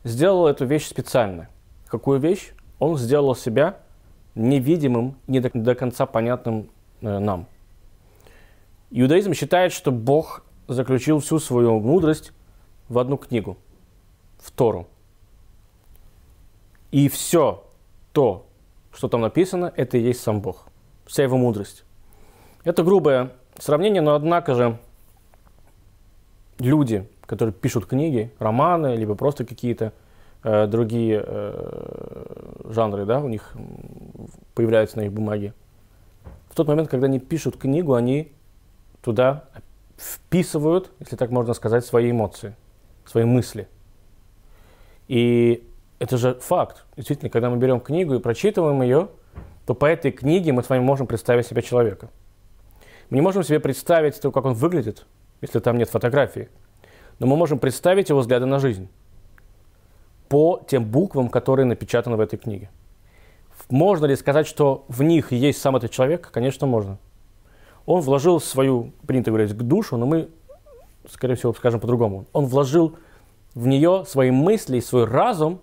сделал 0.04 0.46
эту 0.46 0.64
вещь 0.64 0.86
специально. 0.86 1.48
Какую 1.86 2.20
вещь? 2.20 2.52
Он 2.78 2.96
сделал 2.96 3.34
себя– 3.34 3.76
невидимым, 4.38 5.16
не 5.26 5.40
до, 5.40 5.50
до 5.52 5.74
конца 5.74 6.06
понятным 6.06 6.70
э, 7.02 7.18
нам. 7.18 7.46
Иудаизм 8.90 9.34
считает, 9.34 9.72
что 9.72 9.90
Бог 9.90 10.44
заключил 10.68 11.18
всю 11.18 11.38
свою 11.38 11.80
мудрость 11.80 12.32
в 12.88 12.98
одну 12.98 13.16
книгу, 13.16 13.56
в 14.38 14.50
Тору. 14.50 14.86
И 16.90 17.08
все 17.08 17.64
то, 18.12 18.46
что 18.92 19.08
там 19.08 19.22
написано, 19.22 19.72
это 19.76 19.98
и 19.98 20.02
есть 20.02 20.20
сам 20.20 20.40
Бог. 20.40 20.68
Вся 21.06 21.22
его 21.22 21.36
мудрость. 21.36 21.84
Это 22.64 22.82
грубое 22.82 23.32
сравнение, 23.58 24.02
но 24.02 24.14
однако 24.14 24.54
же 24.54 24.78
люди, 26.58 27.08
которые 27.26 27.52
пишут 27.52 27.86
книги, 27.86 28.32
романы, 28.38 28.96
либо 28.96 29.14
просто 29.14 29.44
какие-то 29.44 29.92
э, 30.42 30.66
другие 30.66 31.22
э, 31.24 32.62
жанры, 32.70 33.04
да, 33.04 33.20
у 33.20 33.28
них 33.28 33.54
появляются 34.54 34.98
на 34.98 35.02
их 35.02 35.12
бумаге. 35.12 35.54
В 36.50 36.54
тот 36.54 36.68
момент, 36.68 36.88
когда 36.88 37.06
они 37.06 37.20
пишут 37.20 37.56
книгу, 37.56 37.94
они 37.94 38.32
туда 39.02 39.44
вписывают, 39.98 40.90
если 41.00 41.16
так 41.16 41.30
можно 41.30 41.54
сказать, 41.54 41.84
свои 41.84 42.10
эмоции, 42.10 42.54
свои 43.04 43.24
мысли. 43.24 43.68
И 45.08 45.68
это 45.98 46.16
же 46.16 46.34
факт. 46.34 46.84
Действительно, 46.96 47.30
когда 47.30 47.50
мы 47.50 47.56
берем 47.56 47.80
книгу 47.80 48.14
и 48.14 48.20
прочитываем 48.20 48.80
ее, 48.82 49.08
то 49.66 49.74
по 49.74 49.86
этой 49.86 50.12
книге 50.12 50.52
мы 50.52 50.62
с 50.62 50.68
вами 50.68 50.80
можем 50.80 51.06
представить 51.06 51.46
себя 51.46 51.62
человека. 51.62 52.08
Мы 53.10 53.16
не 53.16 53.20
можем 53.20 53.42
себе 53.42 53.58
представить 53.58 54.20
то, 54.20 54.30
как 54.30 54.44
он 54.44 54.54
выглядит, 54.54 55.06
если 55.40 55.58
там 55.60 55.76
нет 55.78 55.90
фотографии. 55.90 56.48
Но 57.18 57.26
мы 57.26 57.36
можем 57.36 57.58
представить 57.58 58.10
его 58.10 58.20
взгляды 58.20 58.46
на 58.46 58.60
жизнь 58.60 58.88
по 60.28 60.62
тем 60.68 60.84
буквам, 60.84 61.28
которые 61.28 61.66
напечатаны 61.66 62.16
в 62.16 62.20
этой 62.20 62.38
книге. 62.38 62.70
Можно 63.70 64.06
ли 64.06 64.16
сказать, 64.16 64.46
что 64.46 64.84
в 64.88 65.02
них 65.02 65.32
есть 65.32 65.60
сам 65.60 65.76
этот 65.76 65.90
человек? 65.90 66.30
Конечно, 66.30 66.66
можно. 66.66 66.98
Он 67.88 68.02
вложил 68.02 68.38
свою, 68.38 68.92
принято 69.06 69.30
говорить, 69.30 69.56
душу, 69.56 69.96
но 69.96 70.04
мы, 70.04 70.28
скорее 71.08 71.36
всего, 71.36 71.54
скажем 71.54 71.80
по-другому. 71.80 72.26
Он 72.34 72.44
вложил 72.44 72.96
в 73.54 73.66
нее 73.66 74.04
свои 74.06 74.30
мысли, 74.30 74.78
свой 74.80 75.06
разум 75.06 75.58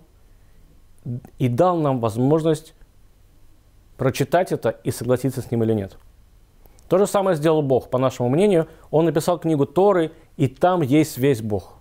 и 1.38 1.46
дал 1.46 1.76
нам 1.76 2.00
возможность 2.00 2.74
прочитать 3.96 4.50
это 4.50 4.70
и 4.70 4.90
согласиться 4.90 5.40
с 5.40 5.52
ним 5.52 5.62
или 5.62 5.72
нет. 5.72 5.98
То 6.88 6.98
же 6.98 7.06
самое 7.06 7.36
сделал 7.36 7.62
Бог, 7.62 7.90
по 7.90 7.98
нашему 7.98 8.28
мнению. 8.28 8.66
Он 8.90 9.04
написал 9.04 9.38
книгу 9.38 9.64
Торы, 9.64 10.10
и 10.36 10.48
там 10.48 10.82
есть 10.82 11.18
весь 11.18 11.40
Бог. 11.40 11.74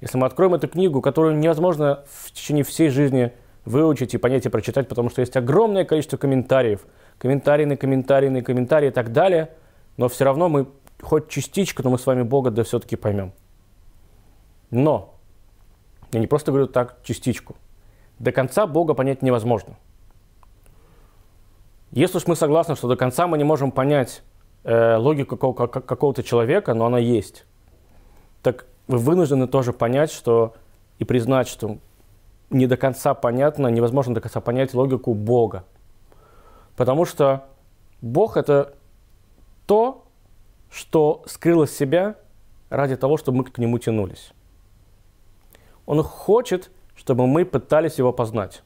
Если 0.00 0.16
мы 0.16 0.26
откроем 0.26 0.54
эту 0.54 0.68
книгу, 0.68 1.02
которую 1.02 1.36
невозможно 1.36 2.02
в 2.10 2.32
течение 2.32 2.64
всей 2.64 2.88
жизни 2.88 3.34
выучить 3.66 4.14
и 4.14 4.16
понять 4.16 4.46
и 4.46 4.48
прочитать, 4.48 4.88
потому 4.88 5.10
что 5.10 5.20
есть 5.20 5.36
огромное 5.36 5.84
количество 5.84 6.16
комментариев, 6.16 6.86
комментарии 7.20 7.66
на 7.66 7.76
комментарии 7.76 8.28
на 8.28 8.42
комментарии 8.42 8.88
и 8.88 8.90
так 8.90 9.12
далее, 9.12 9.50
но 9.96 10.08
все 10.08 10.24
равно 10.24 10.48
мы 10.48 10.66
хоть 11.02 11.28
частичку, 11.28 11.82
но 11.82 11.90
мы 11.90 11.98
с 11.98 12.06
вами 12.06 12.22
Бога 12.22 12.50
да 12.50 12.64
все-таки 12.64 12.96
поймем. 12.96 13.32
Но, 14.70 15.14
я 16.12 16.20
не 16.20 16.26
просто 16.26 16.50
говорю 16.50 16.66
так, 16.66 17.02
частичку, 17.02 17.56
до 18.18 18.32
конца 18.32 18.66
Бога 18.66 18.94
понять 18.94 19.22
невозможно. 19.22 19.76
Если 21.92 22.16
уж 22.18 22.26
мы 22.26 22.36
согласны, 22.36 22.76
что 22.76 22.88
до 22.88 22.96
конца 22.96 23.26
мы 23.26 23.36
не 23.36 23.44
можем 23.44 23.70
понять 23.70 24.22
э, 24.64 24.96
логику 24.96 25.36
какого- 25.36 25.66
какого-то 25.66 26.22
человека, 26.22 26.72
но 26.72 26.86
она 26.86 26.98
есть, 26.98 27.44
так 28.42 28.66
вы 28.86 28.98
вынуждены 28.98 29.46
тоже 29.46 29.72
понять, 29.72 30.10
что 30.10 30.54
и 30.98 31.04
признать, 31.04 31.48
что 31.48 31.78
не 32.48 32.66
до 32.66 32.76
конца 32.76 33.12
понятно, 33.14 33.66
невозможно 33.66 34.14
до 34.14 34.20
конца 34.20 34.40
понять 34.40 34.72
логику 34.72 35.14
Бога. 35.14 35.64
Потому 36.80 37.04
что 37.04 37.44
Бог– 38.00 38.36
это 38.38 38.72
то, 39.66 40.06
что 40.70 41.22
скрыло 41.26 41.66
себя 41.66 42.14
ради 42.70 42.96
того, 42.96 43.18
чтобы 43.18 43.36
мы 43.36 43.44
к 43.44 43.58
Нему 43.58 43.78
тянулись. 43.78 44.32
Он 45.84 46.02
хочет, 46.02 46.70
чтобы 46.96 47.26
мы 47.26 47.44
пытались 47.44 47.98
Его 47.98 48.14
познать. 48.14 48.62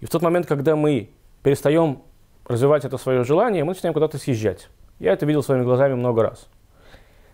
И 0.00 0.06
в 0.06 0.08
тот 0.08 0.22
момент, 0.22 0.46
когда 0.46 0.76
мы 0.76 1.10
перестаем 1.42 2.00
развивать 2.46 2.86
это 2.86 2.96
свое 2.96 3.22
желание, 3.22 3.64
мы 3.64 3.74
начинаем 3.74 3.92
куда-то 3.92 4.16
съезжать. 4.16 4.70
Я 4.98 5.12
это 5.12 5.26
видел 5.26 5.42
своими 5.42 5.64
глазами 5.64 5.92
много 5.92 6.22
раз. 6.22 6.48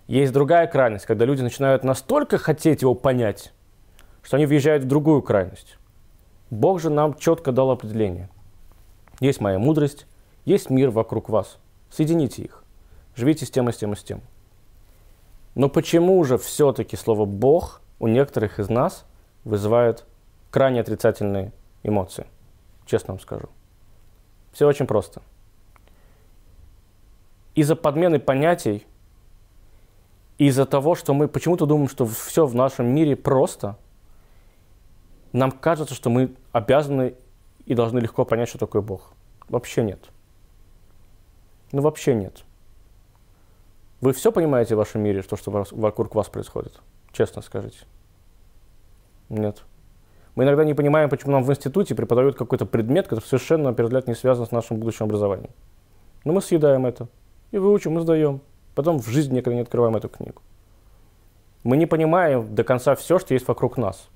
Есть 0.08 0.32
другая 0.32 0.66
крайность, 0.66 1.06
когда 1.06 1.24
люди 1.24 1.42
начинают 1.42 1.84
настолько 1.84 2.38
хотеть 2.38 2.82
его 2.82 2.96
понять, 2.96 3.52
что 4.22 4.36
они 4.36 4.46
въезжают 4.46 4.82
в 4.82 4.88
другую 4.88 5.22
крайность. 5.22 5.78
Бог 6.50 6.80
же 6.80 6.90
нам 6.90 7.14
четко 7.14 7.52
дал 7.52 7.70
определение. 7.70 8.30
Есть 9.20 9.40
моя 9.40 9.58
мудрость, 9.58 10.06
есть 10.44 10.70
мир 10.70 10.90
вокруг 10.90 11.28
вас. 11.28 11.58
Соедините 11.90 12.42
их. 12.42 12.64
Живите 13.14 13.44
с 13.44 13.50
тем 13.50 13.68
и 13.68 13.72
с 13.72 13.76
тем 13.76 13.92
и 13.92 13.96
с 13.96 14.02
тем. 14.02 14.22
Но 15.54 15.68
почему 15.68 16.22
же 16.24 16.38
все-таки 16.38 16.96
слово 16.96 17.26
«Бог» 17.26 17.82
у 17.98 18.06
некоторых 18.06 18.58
из 18.58 18.70
нас 18.70 19.04
вызывает 19.44 20.06
крайне 20.50 20.80
отрицательные 20.80 21.52
эмоции? 21.82 22.26
Честно 22.86 23.14
вам 23.14 23.20
скажу. 23.20 23.48
Все 24.52 24.66
очень 24.66 24.86
просто. 24.86 25.22
Из-за 27.54 27.76
подмены 27.76 28.20
понятий, 28.20 28.86
из-за 30.38 30.64
того, 30.64 30.94
что 30.94 31.12
мы 31.12 31.28
почему-то 31.28 31.66
думаем, 31.66 31.88
что 31.88 32.06
все 32.06 32.46
в 32.46 32.54
нашем 32.54 32.86
мире 32.86 33.16
просто, 33.16 33.76
нам 35.32 35.50
кажется, 35.50 35.94
что 35.94 36.08
мы 36.08 36.34
обязаны 36.52 37.14
и 37.66 37.74
должны 37.74 37.98
легко 37.98 38.24
понять, 38.24 38.48
что 38.48 38.58
такое 38.58 38.82
Бог. 38.82 39.12
Вообще 39.48 39.82
нет. 39.82 40.10
Ну, 41.72 41.82
вообще 41.82 42.14
нет. 42.14 42.44
Вы 44.00 44.12
все 44.12 44.32
понимаете 44.32 44.74
в 44.74 44.78
вашем 44.78 45.02
мире, 45.02 45.22
то, 45.22 45.36
что 45.36 45.50
вокруг 45.70 46.14
вас 46.14 46.28
происходит? 46.28 46.80
Честно 47.12 47.42
скажите. 47.42 47.78
Нет. 49.28 49.62
Мы 50.34 50.44
иногда 50.44 50.64
не 50.64 50.74
понимаем, 50.74 51.10
почему 51.10 51.32
нам 51.32 51.44
в 51.44 51.50
институте 51.50 51.94
преподают 51.94 52.36
какой-то 52.36 52.64
предмет, 52.64 53.08
который 53.08 53.24
совершенно, 53.24 53.70
на 53.70 53.74
первый 53.74 53.88
взгляд, 53.88 54.08
не 54.08 54.14
связан 54.14 54.46
с 54.46 54.52
нашим 54.52 54.78
будущим 54.78 55.06
образованием. 55.06 55.50
Но 56.24 56.32
мы 56.32 56.40
съедаем 56.40 56.86
это. 56.86 57.08
И 57.50 57.58
выучим, 57.58 57.98
и 57.98 58.00
сдаем. 58.00 58.40
Потом 58.74 58.98
в 58.98 59.08
жизни 59.08 59.36
никогда 59.36 59.56
не 59.56 59.62
открываем 59.62 59.96
эту 59.96 60.08
книгу. 60.08 60.40
Мы 61.62 61.76
не 61.76 61.86
понимаем 61.86 62.54
до 62.54 62.64
конца 62.64 62.94
все, 62.94 63.18
что 63.18 63.34
есть 63.34 63.46
вокруг 63.48 63.76
нас. 63.76 64.08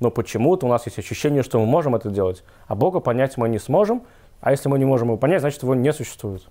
Но 0.00 0.10
почему-то 0.10 0.66
у 0.66 0.68
нас 0.68 0.86
есть 0.86 0.98
ощущение, 0.98 1.42
что 1.42 1.60
мы 1.60 1.66
можем 1.66 1.94
это 1.94 2.10
делать, 2.10 2.42
а 2.66 2.74
Бога 2.74 3.00
понять 3.00 3.36
мы 3.36 3.48
не 3.48 3.58
сможем, 3.58 4.02
а 4.40 4.50
если 4.50 4.68
мы 4.68 4.78
не 4.78 4.86
можем 4.86 5.08
его 5.08 5.18
понять, 5.18 5.40
значит 5.40 5.62
его 5.62 5.74
не 5.74 5.92
существует. 5.92 6.48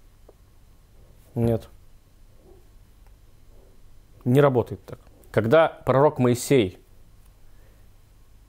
Нет. 1.34 1.68
Не 4.24 4.40
работает 4.42 4.86
так. 4.86 5.00
Когда 5.32 5.68
пророк 5.68 6.20
Моисей 6.20 6.78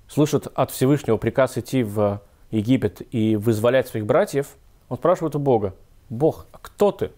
слышит 0.08 0.46
от 0.54 0.70
Всевышнего 0.70 1.16
приказ 1.16 1.56
идти 1.56 1.82
в 1.82 2.20
Египет 2.50 3.02
и 3.14 3.36
вызволять 3.36 3.88
своих 3.88 4.04
братьев, 4.04 4.56
он 4.88 4.98
спрашивает 4.98 5.36
у 5.36 5.38
Бога, 5.38 5.74
Бог, 6.10 6.46
а 6.52 6.58
кто 6.58 6.92
ты? 6.92 7.12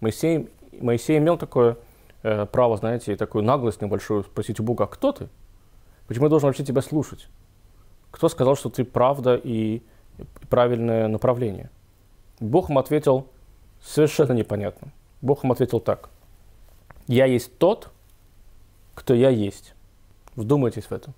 Моисей, 0.00 0.48
Моисей 0.80 1.18
имел 1.18 1.36
такое 1.36 1.76
э, 2.22 2.46
право, 2.46 2.76
знаете, 2.76 3.14
такую 3.14 3.44
наглость 3.44 3.82
небольшую 3.82 4.24
спросить 4.24 4.58
у 4.58 4.62
Бога, 4.62 4.84
а 4.84 4.86
кто 4.86 5.12
ты? 5.12 5.28
Почему 6.10 6.26
я 6.26 6.30
должен 6.30 6.48
вообще 6.48 6.64
тебя 6.64 6.82
слушать? 6.82 7.28
Кто 8.10 8.28
сказал, 8.28 8.56
что 8.56 8.68
ты 8.68 8.84
правда 8.84 9.36
и 9.36 9.80
правильное 10.48 11.06
направление? 11.06 11.70
Бог 12.40 12.68
ему 12.68 12.80
ответил 12.80 13.28
совершенно 13.80 14.32
непонятно. 14.32 14.90
Бог 15.22 15.44
ему 15.44 15.52
ответил 15.52 15.78
так. 15.78 16.10
Я 17.06 17.26
есть 17.26 17.56
тот, 17.58 17.92
кто 18.96 19.14
я 19.14 19.28
есть. 19.28 19.74
Вдумайтесь 20.34 20.86
в 20.86 20.92
это. 20.92 21.12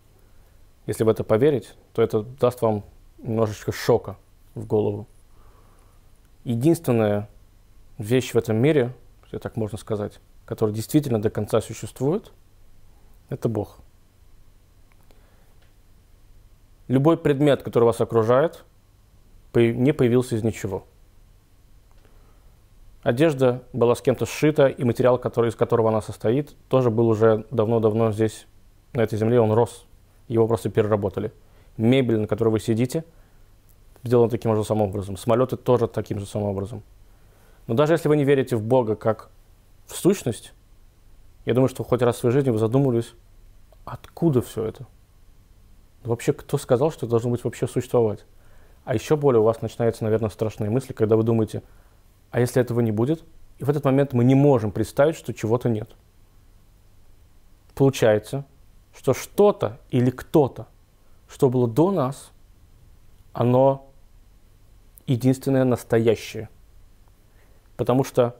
Если 0.84 1.04
в 1.04 1.08
это 1.08 1.25
поверить, 1.25 1.72
то 1.94 2.02
это 2.02 2.20
даст 2.20 2.61
вам 2.61 2.84
немножечко 3.16 3.72
шока 3.72 4.18
в 4.54 4.66
голову. 4.66 5.06
Единственная 6.44 7.30
вещь 7.96 8.34
в 8.34 8.37
этом 8.37 8.58
мире, 8.58 8.94
если 9.25 9.38
так 9.38 9.56
можно 9.56 9.78
сказать, 9.78 10.20
которая 10.44 10.74
действительно 10.74 11.18
до 11.18 11.31
конца 11.31 11.62
существует, 11.62 12.31
это 13.31 13.48
Бог. 13.48 13.78
Любой 16.88 17.16
предмет, 17.16 17.62
который 17.62 17.85
вас 17.85 18.01
окружает, 18.01 18.64
не 19.55 19.92
появился 19.92 20.37
из 20.37 20.42
ничего. 20.42 20.85
Одежда 23.03 23.62
была 23.73 23.95
с 23.95 24.01
кем-то 24.01 24.27
сшита, 24.27 24.66
и 24.66 24.85
материал, 24.85 25.18
который, 25.18 25.51
из 25.51 25.57
которого 25.57 25.88
она 25.88 26.01
состоит, 26.01 26.55
тоже 26.68 26.90
был 26.90 27.09
уже 27.09 27.45
давно-давно 27.51 28.12
здесь, 28.12 28.47
на 28.92 29.01
этой 29.01 29.18
земле, 29.18 29.40
он 29.40 29.53
рос 29.53 29.87
его 30.29 30.47
просто 30.47 30.71
переработали. 30.71 31.33
Мебель, 31.77 32.18
на 32.18 32.27
которой 32.27 32.51
вы 32.51 32.61
сидите, 32.61 33.05
сделана 34.05 34.31
таким 34.31 34.55
же 34.55 34.64
самым 34.64 34.88
образом. 34.88 35.16
Самолеты 35.16 35.57
тоже 35.57 35.88
таким 35.88 36.18
же 36.18 36.27
самым 36.27 36.49
образом. 36.49 36.83
Но 37.66 37.75
даже 37.75 37.95
если 37.95 38.09
вы 38.09 38.16
не 38.16 38.25
верите 38.25 38.57
в 38.57 38.62
Бога 38.62 38.97
как 38.97 39.31
в 39.87 39.97
сущность, 39.97 40.53
я 41.45 41.55
думаю, 41.55 41.68
что 41.68 41.85
хоть 41.85 42.03
раз 42.03 42.16
в 42.16 42.18
своей 42.21 42.35
жизни 42.35 42.51
вы 42.51 42.59
задумывались, 42.59 43.14
откуда 43.85 44.42
все 44.42 44.64
это? 44.64 44.87
Вообще, 46.05 46.33
кто 46.33 46.59
сказал, 46.59 46.91
что 46.91 47.07
должно 47.07 47.31
быть 47.31 47.45
вообще 47.45 47.69
существовать? 47.69 48.25
А 48.85 48.95
еще 48.95 49.17
более 49.17 49.41
у 49.41 49.45
вас 49.45 49.62
начинаются, 49.62 50.05
наверное, 50.05 50.31
страшные 50.31 50.71
мысли, 50.71 50.93
когда 50.93 51.17
вы 51.17 51.23
думаете, 51.23 51.62
а 52.31 52.41
если 52.41 52.61
этого 52.61 52.81
не 52.81 52.91
будет? 52.91 53.23
И 53.59 53.65
в 53.65 53.71
этот 53.71 53.85
момент 53.85 54.12
мы 54.12 54.25
не 54.25 54.35
можем 54.35 54.73
представить, 54.73 55.15
что 55.15 55.33
чего-то 55.33 55.69
нет. 55.69 55.91
Получается, 57.75 58.45
что 58.97 59.15
что-то 59.15 59.79
или 59.91 60.11
кто-то, 60.11 60.67
что 61.29 61.49
было 61.49 61.69
до 61.69 61.93
нас, 61.93 62.33
оно 63.33 63.88
единственное 65.07 65.65
настоящее. 65.65 66.49
Потому 67.77 68.05
что 68.05 68.37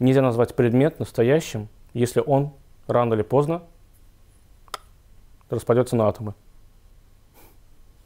нельзя 0.00 0.22
назвать 0.22 0.54
предмет 0.54 0.98
настоящим, 0.98 1.68
если 1.92 2.22
он 2.24 2.52
рано 2.86 3.14
или 3.14 3.22
поздно 3.22 3.62
распадется 5.50 5.94
на 5.96 6.08
атомы. 6.08 6.34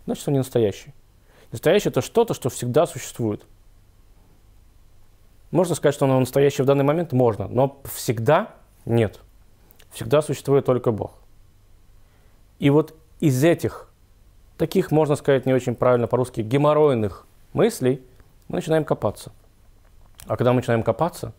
Значит, 0.09 0.27
он 0.27 0.33
не 0.33 0.39
настоящий. 0.39 0.95
Настоящий– 1.53 1.89
это 1.91 2.01
что-то, 2.01 2.33
что 2.33 2.49
всегда 2.49 2.87
существует. 2.87 3.45
Можно 5.51 5.75
сказать, 5.75 5.95
что 5.95 6.07
оно 6.07 6.19
настоящее 6.19 6.65
в 6.65 6.67
данный 6.67 6.83
момент? 6.83 7.13
Можно, 7.13 7.47
но 7.47 7.83
всегда 7.95 8.55
нет. 8.87 9.21
Всегда 9.91 10.23
существует 10.23 10.65
только 10.65 10.93
Бог. 10.93 11.13
И 12.59 12.71
вот 12.71 12.95
из 13.21 13.45
этих, 13.45 13.91
таких, 14.57 14.93
можно 14.93 15.15
сказать, 15.15 15.45
не 15.45 15.53
очень 15.53 15.75
правильно 15.75 16.07
по-русски, 16.07 16.41
геморройных 16.41 17.27
мыслей 17.53 18.01
мы 18.49 18.57
начинаем 18.57 18.87
копаться. 18.87 19.31
А 20.27 20.39
когда 20.39 20.53
мы 20.53 20.61
начинаем 20.61 20.85
копаться, 20.85 21.35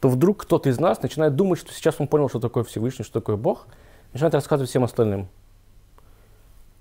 то 0.00 0.08
вдруг 0.08 0.38
кто-то 0.38 0.68
из 0.68 0.80
нас 0.80 1.00
начинает 1.00 1.36
думать, 1.36 1.60
что 1.60 1.72
сейчас 1.72 1.94
он 2.00 2.08
понял, 2.08 2.28
что 2.28 2.40
такое 2.40 2.64
Всевышний, 2.64 3.04
что 3.04 3.20
такое 3.20 3.36
Бог, 3.36 3.68
начинает 4.12 4.34
рассказывать 4.34 4.68
всем 4.68 4.82
остальным. 4.82 5.28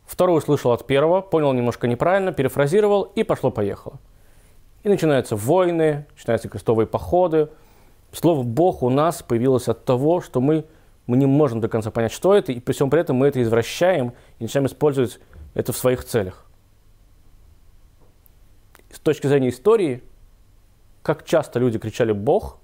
Второй 0.09 0.39
услышал 0.39 0.71
от 0.71 0.87
первого, 0.87 1.21
понял 1.21 1.53
немножко 1.53 1.87
неправильно, 1.87 2.31
перефразировал 2.31 3.03
и 3.03 3.21
пошло-поехало. 3.21 3.99
И 4.81 4.89
начинаются 4.89 5.35
войны, 5.35 6.07
начинаются 6.15 6.49
крестовые 6.49 6.87
походы. 6.87 7.49
Слово 8.11 8.41
«Бог» 8.41 8.81
у 8.81 8.89
нас 8.89 9.21
появилось 9.21 9.67
от 9.67 9.85
того, 9.85 10.19
что 10.19 10.41
мы 10.41 10.65
мы 11.05 11.17
не 11.17 11.27
можем 11.27 11.59
до 11.61 11.67
конца 11.67 11.91
понять, 11.91 12.11
что 12.11 12.33
это, 12.33 12.51
и 12.51 12.59
при 12.59 12.73
всем 12.73 12.89
при 12.89 13.01
этом 13.01 13.17
мы 13.17 13.27
это 13.27 13.41
извращаем 13.41 14.13
и 14.39 14.43
начинаем 14.43 14.65
использовать 14.65 15.19
это 15.53 15.73
в 15.73 15.77
своих 15.77 16.03
целях. 16.03 16.45
С 18.91 18.99
точки 18.99 19.27
зрения 19.27 19.49
истории, 19.49 20.03
как 21.03 21.23
часто 21.23 21.59
люди 21.59 21.77
кричали 21.77 22.13
«Бог» 22.13 22.57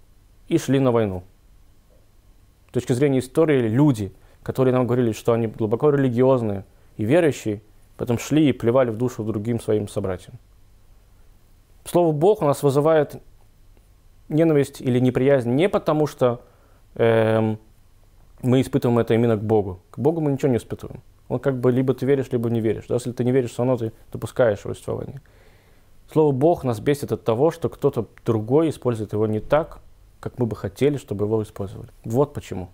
и 0.47 0.57
шли 0.57 0.79
на 0.79 0.91
войну. 0.91 1.23
С 2.69 2.73
точки 2.73 2.93
зрения 2.93 3.19
истории, 3.19 3.67
люди, 3.67 4.13
которые 4.41 4.73
нам 4.73 4.87
говорили, 4.87 5.11
что 5.11 5.33
они 5.33 5.45
глубоко 5.47 5.91
религиозные 5.91 6.65
и 6.97 7.05
верующие, 7.05 7.61
потом 7.97 8.17
шли 8.17 8.49
и 8.49 8.53
плевали 8.53 8.89
в 8.89 8.97
душу 8.97 9.23
другим 9.23 9.59
своим 9.59 9.87
собратьям. 9.87 10.35
Слово 11.85 12.11
«Бог» 12.11 12.41
у 12.41 12.45
нас 12.45 12.63
вызывает 12.63 13.21
ненависть 14.27 14.81
или 14.81 14.99
неприязнь 14.99 15.51
не 15.51 15.69
потому, 15.69 16.07
что 16.07 16.41
эм, 16.95 17.59
мы 18.41 18.61
испытываем 18.61 18.99
это 18.99 19.13
именно 19.13 19.37
к 19.37 19.43
Богу. 19.43 19.81
К 19.91 19.99
Богу 19.99 20.21
мы 20.21 20.31
ничего 20.31 20.49
не 20.49 20.57
испытываем. 20.57 21.01
Он 21.27 21.39
как 21.39 21.59
бы 21.59 21.71
либо 21.71 21.93
ты 21.93 22.05
веришь, 22.05 22.31
либо 22.31 22.49
не 22.49 22.59
веришь. 22.59 22.87
Даже 22.87 23.05
если 23.05 23.11
ты 23.11 23.23
не 23.23 23.31
веришь, 23.31 23.51
все 23.51 23.63
равно 23.63 23.77
ты 23.77 23.91
допускаешь 24.11 24.63
его 24.63 24.73
существование. 24.73 25.21
Слово 26.11 26.31
«Бог» 26.31 26.63
нас 26.63 26.79
бесит 26.79 27.11
от 27.11 27.23
того, 27.23 27.51
что 27.51 27.69
кто-то 27.69 28.07
другой 28.25 28.69
использует 28.69 29.13
его 29.13 29.25
не 29.25 29.39
так, 29.39 29.79
как 30.19 30.37
мы 30.39 30.45
бы 30.45 30.55
хотели, 30.55 30.97
чтобы 30.97 31.25
его 31.25 31.41
использовали. 31.41 31.89
Вот 32.03 32.33
почему. 32.33 32.69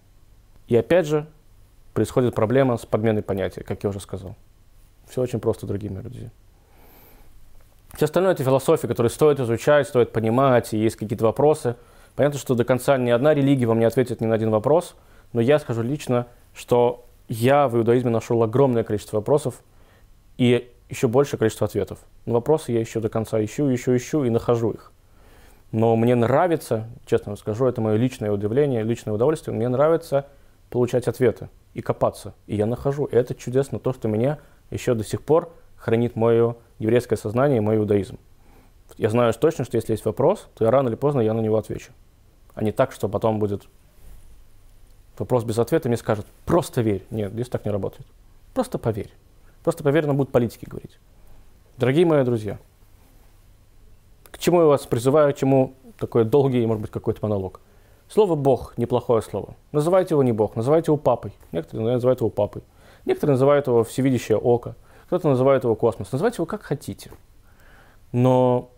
И 0.67 0.75
опять 0.75 1.05
же, 1.05 1.27
происходит 1.93 2.36
проблема 2.36 2.77
с 2.77 2.86
подменой 2.86 3.23
понятия, 3.23 3.63
как 3.63 3.84
я 3.84 3.89
уже 3.89 3.99
сказал. 3.99 4.36
Все 5.10 5.21
очень 5.21 5.39
просто, 5.39 5.67
мои 5.67 5.77
друзья. 5.77 6.30
Все 7.93 8.06
остальное– 8.06 8.32
это 8.34 8.43
философия, 8.43 8.88
которую 8.88 9.10
стоит 9.10 9.39
изучать, 9.39 9.88
стоит 9.88 10.12
понимать, 10.12 10.73
и 10.73 10.77
есть 10.77 10.95
какие-то 10.95 11.25
вопросы. 11.25 11.75
Понятно, 12.15 12.39
что 12.39 12.56
до 12.56 12.63
конца 12.63 12.97
ни 12.97 13.10
одна 13.10 13.34
религия 13.34 13.65
вам 13.65 13.80
не 13.80 13.86
ответит 13.86 14.21
ни 14.21 14.25
на 14.25 14.36
один 14.36 14.49
вопрос– 14.49 14.95
но 15.34 15.41
я 15.41 15.60
скажу 15.60 15.82
лично, 15.82 16.27
что 16.54 17.06
я 17.27 17.67
в 17.67 17.77
иудаизме 17.77 18.10
нашел 18.10 18.41
огромное 18.43 18.84
количество 18.84 19.17
вопросов 19.17 19.62
и 20.38 20.71
еще 20.89 21.08
большее 21.08 21.39
количество 21.39 21.65
ответов. 21.67 21.99
Но 22.25 22.34
вопросы 22.34 22.73
я 22.73 22.80
еще 22.80 22.99
до 22.99 23.10
конца 23.10 23.43
ищу, 23.43 23.73
ищу, 23.73 23.95
ищу 23.95 24.23
и 24.25 24.30
нахожу 24.30 24.71
их. 24.71 24.91
Но 25.71 25.95
мне 25.95 26.15
нравится, 26.15 26.88
честно 27.06 27.38
скажу, 27.38 27.65
это 27.65 27.80
мое 27.80 27.95
личное 27.95 28.32
удивление, 28.32 28.84
личное 28.84 29.13
удовольствие, 29.13 29.56
мне 29.56 29.69
нравится 29.69 30.25
получать 30.71 31.07
ответы 31.07 31.49
и 31.75 31.81
копаться. 31.81 32.34
И 32.47 32.55
я 32.55 32.65
нахожу. 32.65 33.05
И 33.05 33.15
это 33.15 33.36
чудесно, 33.36 33.77
то, 33.77 33.93
что 33.93 34.07
меня 34.07 34.39
еще 34.71 34.95
до 34.95 35.03
сих 35.03 35.21
пор 35.21 35.53
хранит 35.75 36.15
мое 36.15 36.55
еврейское 36.79 37.17
сознание 37.17 37.57
и 37.57 37.62
мой 37.62 37.75
иудаизм. 37.75 38.17
Я 38.97 39.10
знаю 39.10 39.34
точно, 39.34 39.65
что 39.65 39.75
если 39.77 39.93
есть 39.93 40.05
вопрос, 40.05 40.47
то 40.55 40.65
я 40.65 40.71
рано 40.71 40.88
или 40.88 40.95
поздно 40.95 41.21
я 41.21 41.34
на 41.34 41.41
него 41.41 41.57
отвечу. 41.57 41.91
А 42.55 42.63
не 42.63 42.71
так, 42.71 42.91
что 42.91 43.07
потом 43.07 43.38
будет 43.38 43.67
вопрос 45.17 45.43
без 45.43 45.60
ответа, 45.60 45.88
мне 45.88 45.97
скажут, 45.97 46.25
просто 46.45 46.81
верь. 46.81 47.05
Нет, 47.12 47.31
здесь 47.34 47.49
так 47.49 47.65
не 47.65 47.71
работает. 47.71 48.07
Просто 48.53 48.77
поверь. 48.77 49.12
Просто 49.63 49.84
поверь, 49.84 50.07
нам 50.07 50.17
будут 50.17 50.31
политики 50.31 50.65
говорить. 50.65 50.99
Дорогие 51.77 52.05
мои 52.05 52.23
друзья, 52.23 52.60
к 54.31 54.38
чему 54.38 54.62
я 54.62 54.65
вас 54.67 54.86
призываю, 54.86 55.34
к 55.34 55.38
чему 55.38 55.75
такой 55.97 56.25
долгий, 56.25 56.65
может 56.65 56.81
быть, 56.81 56.91
какой-то 56.91 57.19
монолог. 57.21 57.60
Слово 58.12 58.36
«Бог»– 58.36 58.74
неплохое 58.78 59.21
слово. 59.21 59.56
Называйте 59.71 60.15
его 60.15 60.24
не 60.24 60.34
Бог, 60.34 60.58
называйте 60.58 60.91
его 60.91 60.97
папой. 60.97 61.32
Некоторые 61.54 61.93
называют 61.93 62.19
его 62.19 62.30
папой. 62.30 62.62
Некоторые 63.06 63.36
называют 63.36 63.67
его 63.67 63.86
всевидящее 63.86 64.38
око. 64.38 64.76
Кто-то 65.06 65.30
называет 65.30 65.63
его 65.63 65.76
космос. 65.76 66.12
Называйте 66.12 66.36
его 66.39 66.45
как 66.45 66.62
хотите. 66.62 67.10
Но 68.12 68.69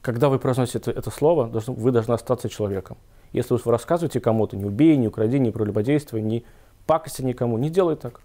когда 0.00 0.28
вы 0.28 0.38
произносите 0.38 0.92
это, 0.92 1.10
слово, 1.10 1.50
вы 1.66 1.90
должны 1.90 2.12
остаться 2.12 2.48
человеком. 2.48 2.98
Если 3.32 3.52
вы 3.52 3.60
рассказываете 3.64 4.20
кому-то, 4.20 4.56
не 4.56 4.64
убей, 4.64 4.96
не 4.96 5.08
укради, 5.08 5.40
не 5.40 5.50
прелюбодействуй, 5.50 6.22
не 6.22 6.44
пакости 6.86 7.22
никому, 7.22 7.58
не 7.58 7.70
делай 7.70 7.96
так. 7.96 8.20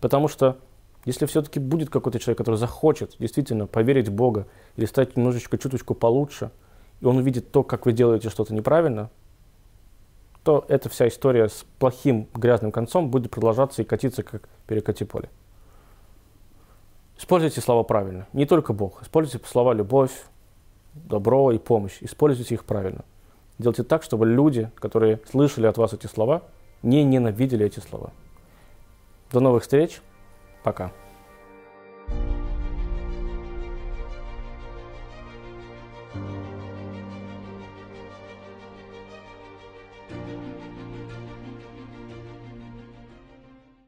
Потому 0.00 0.26
что 0.26 0.56
если 1.04 1.26
все-таки 1.26 1.60
будет 1.60 1.90
какой-то 1.90 2.18
человек, 2.18 2.38
который 2.38 2.56
захочет 2.56 3.14
действительно 3.20 3.68
поверить 3.68 4.08
в 4.08 4.12
Бога 4.12 4.48
или 4.74 4.84
стать 4.86 5.16
немножечко 5.16 5.58
чуточку 5.58 5.94
получше, 5.94 6.50
и 7.00 7.04
он 7.04 7.18
увидит 7.18 7.52
то, 7.52 7.62
как 7.62 7.86
вы 7.86 7.92
делаете 7.92 8.30
что-то 8.30 8.52
неправильно, 8.52 9.08
то 10.44 10.64
эта 10.68 10.88
вся 10.88 11.08
история 11.08 11.48
с 11.48 11.64
плохим 11.78 12.28
грязным 12.34 12.72
концом 12.72 13.10
будет 13.10 13.30
продолжаться 13.30 13.82
и 13.82 13.84
катиться, 13.84 14.22
как 14.22 14.48
перекати 14.66 15.04
поле. 15.04 15.30
Используйте 17.18 17.60
слова 17.60 17.84
правильно. 17.84 18.26
Не 18.32 18.46
только 18.46 18.72
Бог. 18.72 19.02
Используйте 19.02 19.46
слова 19.46 19.72
любовь, 19.74 20.12
добро 20.94 21.52
и 21.52 21.58
помощь. 21.58 21.98
Используйте 22.00 22.54
их 22.54 22.64
правильно. 22.64 23.04
Делайте 23.58 23.84
так, 23.84 24.02
чтобы 24.02 24.26
люди, 24.26 24.70
которые 24.74 25.20
слышали 25.30 25.66
от 25.66 25.78
вас 25.78 25.92
эти 25.92 26.06
слова, 26.06 26.42
не 26.82 27.04
ненавидели 27.04 27.64
эти 27.64 27.78
слова. 27.78 28.10
До 29.30 29.40
новых 29.40 29.62
встреч. 29.62 30.00
Пока. 30.64 30.92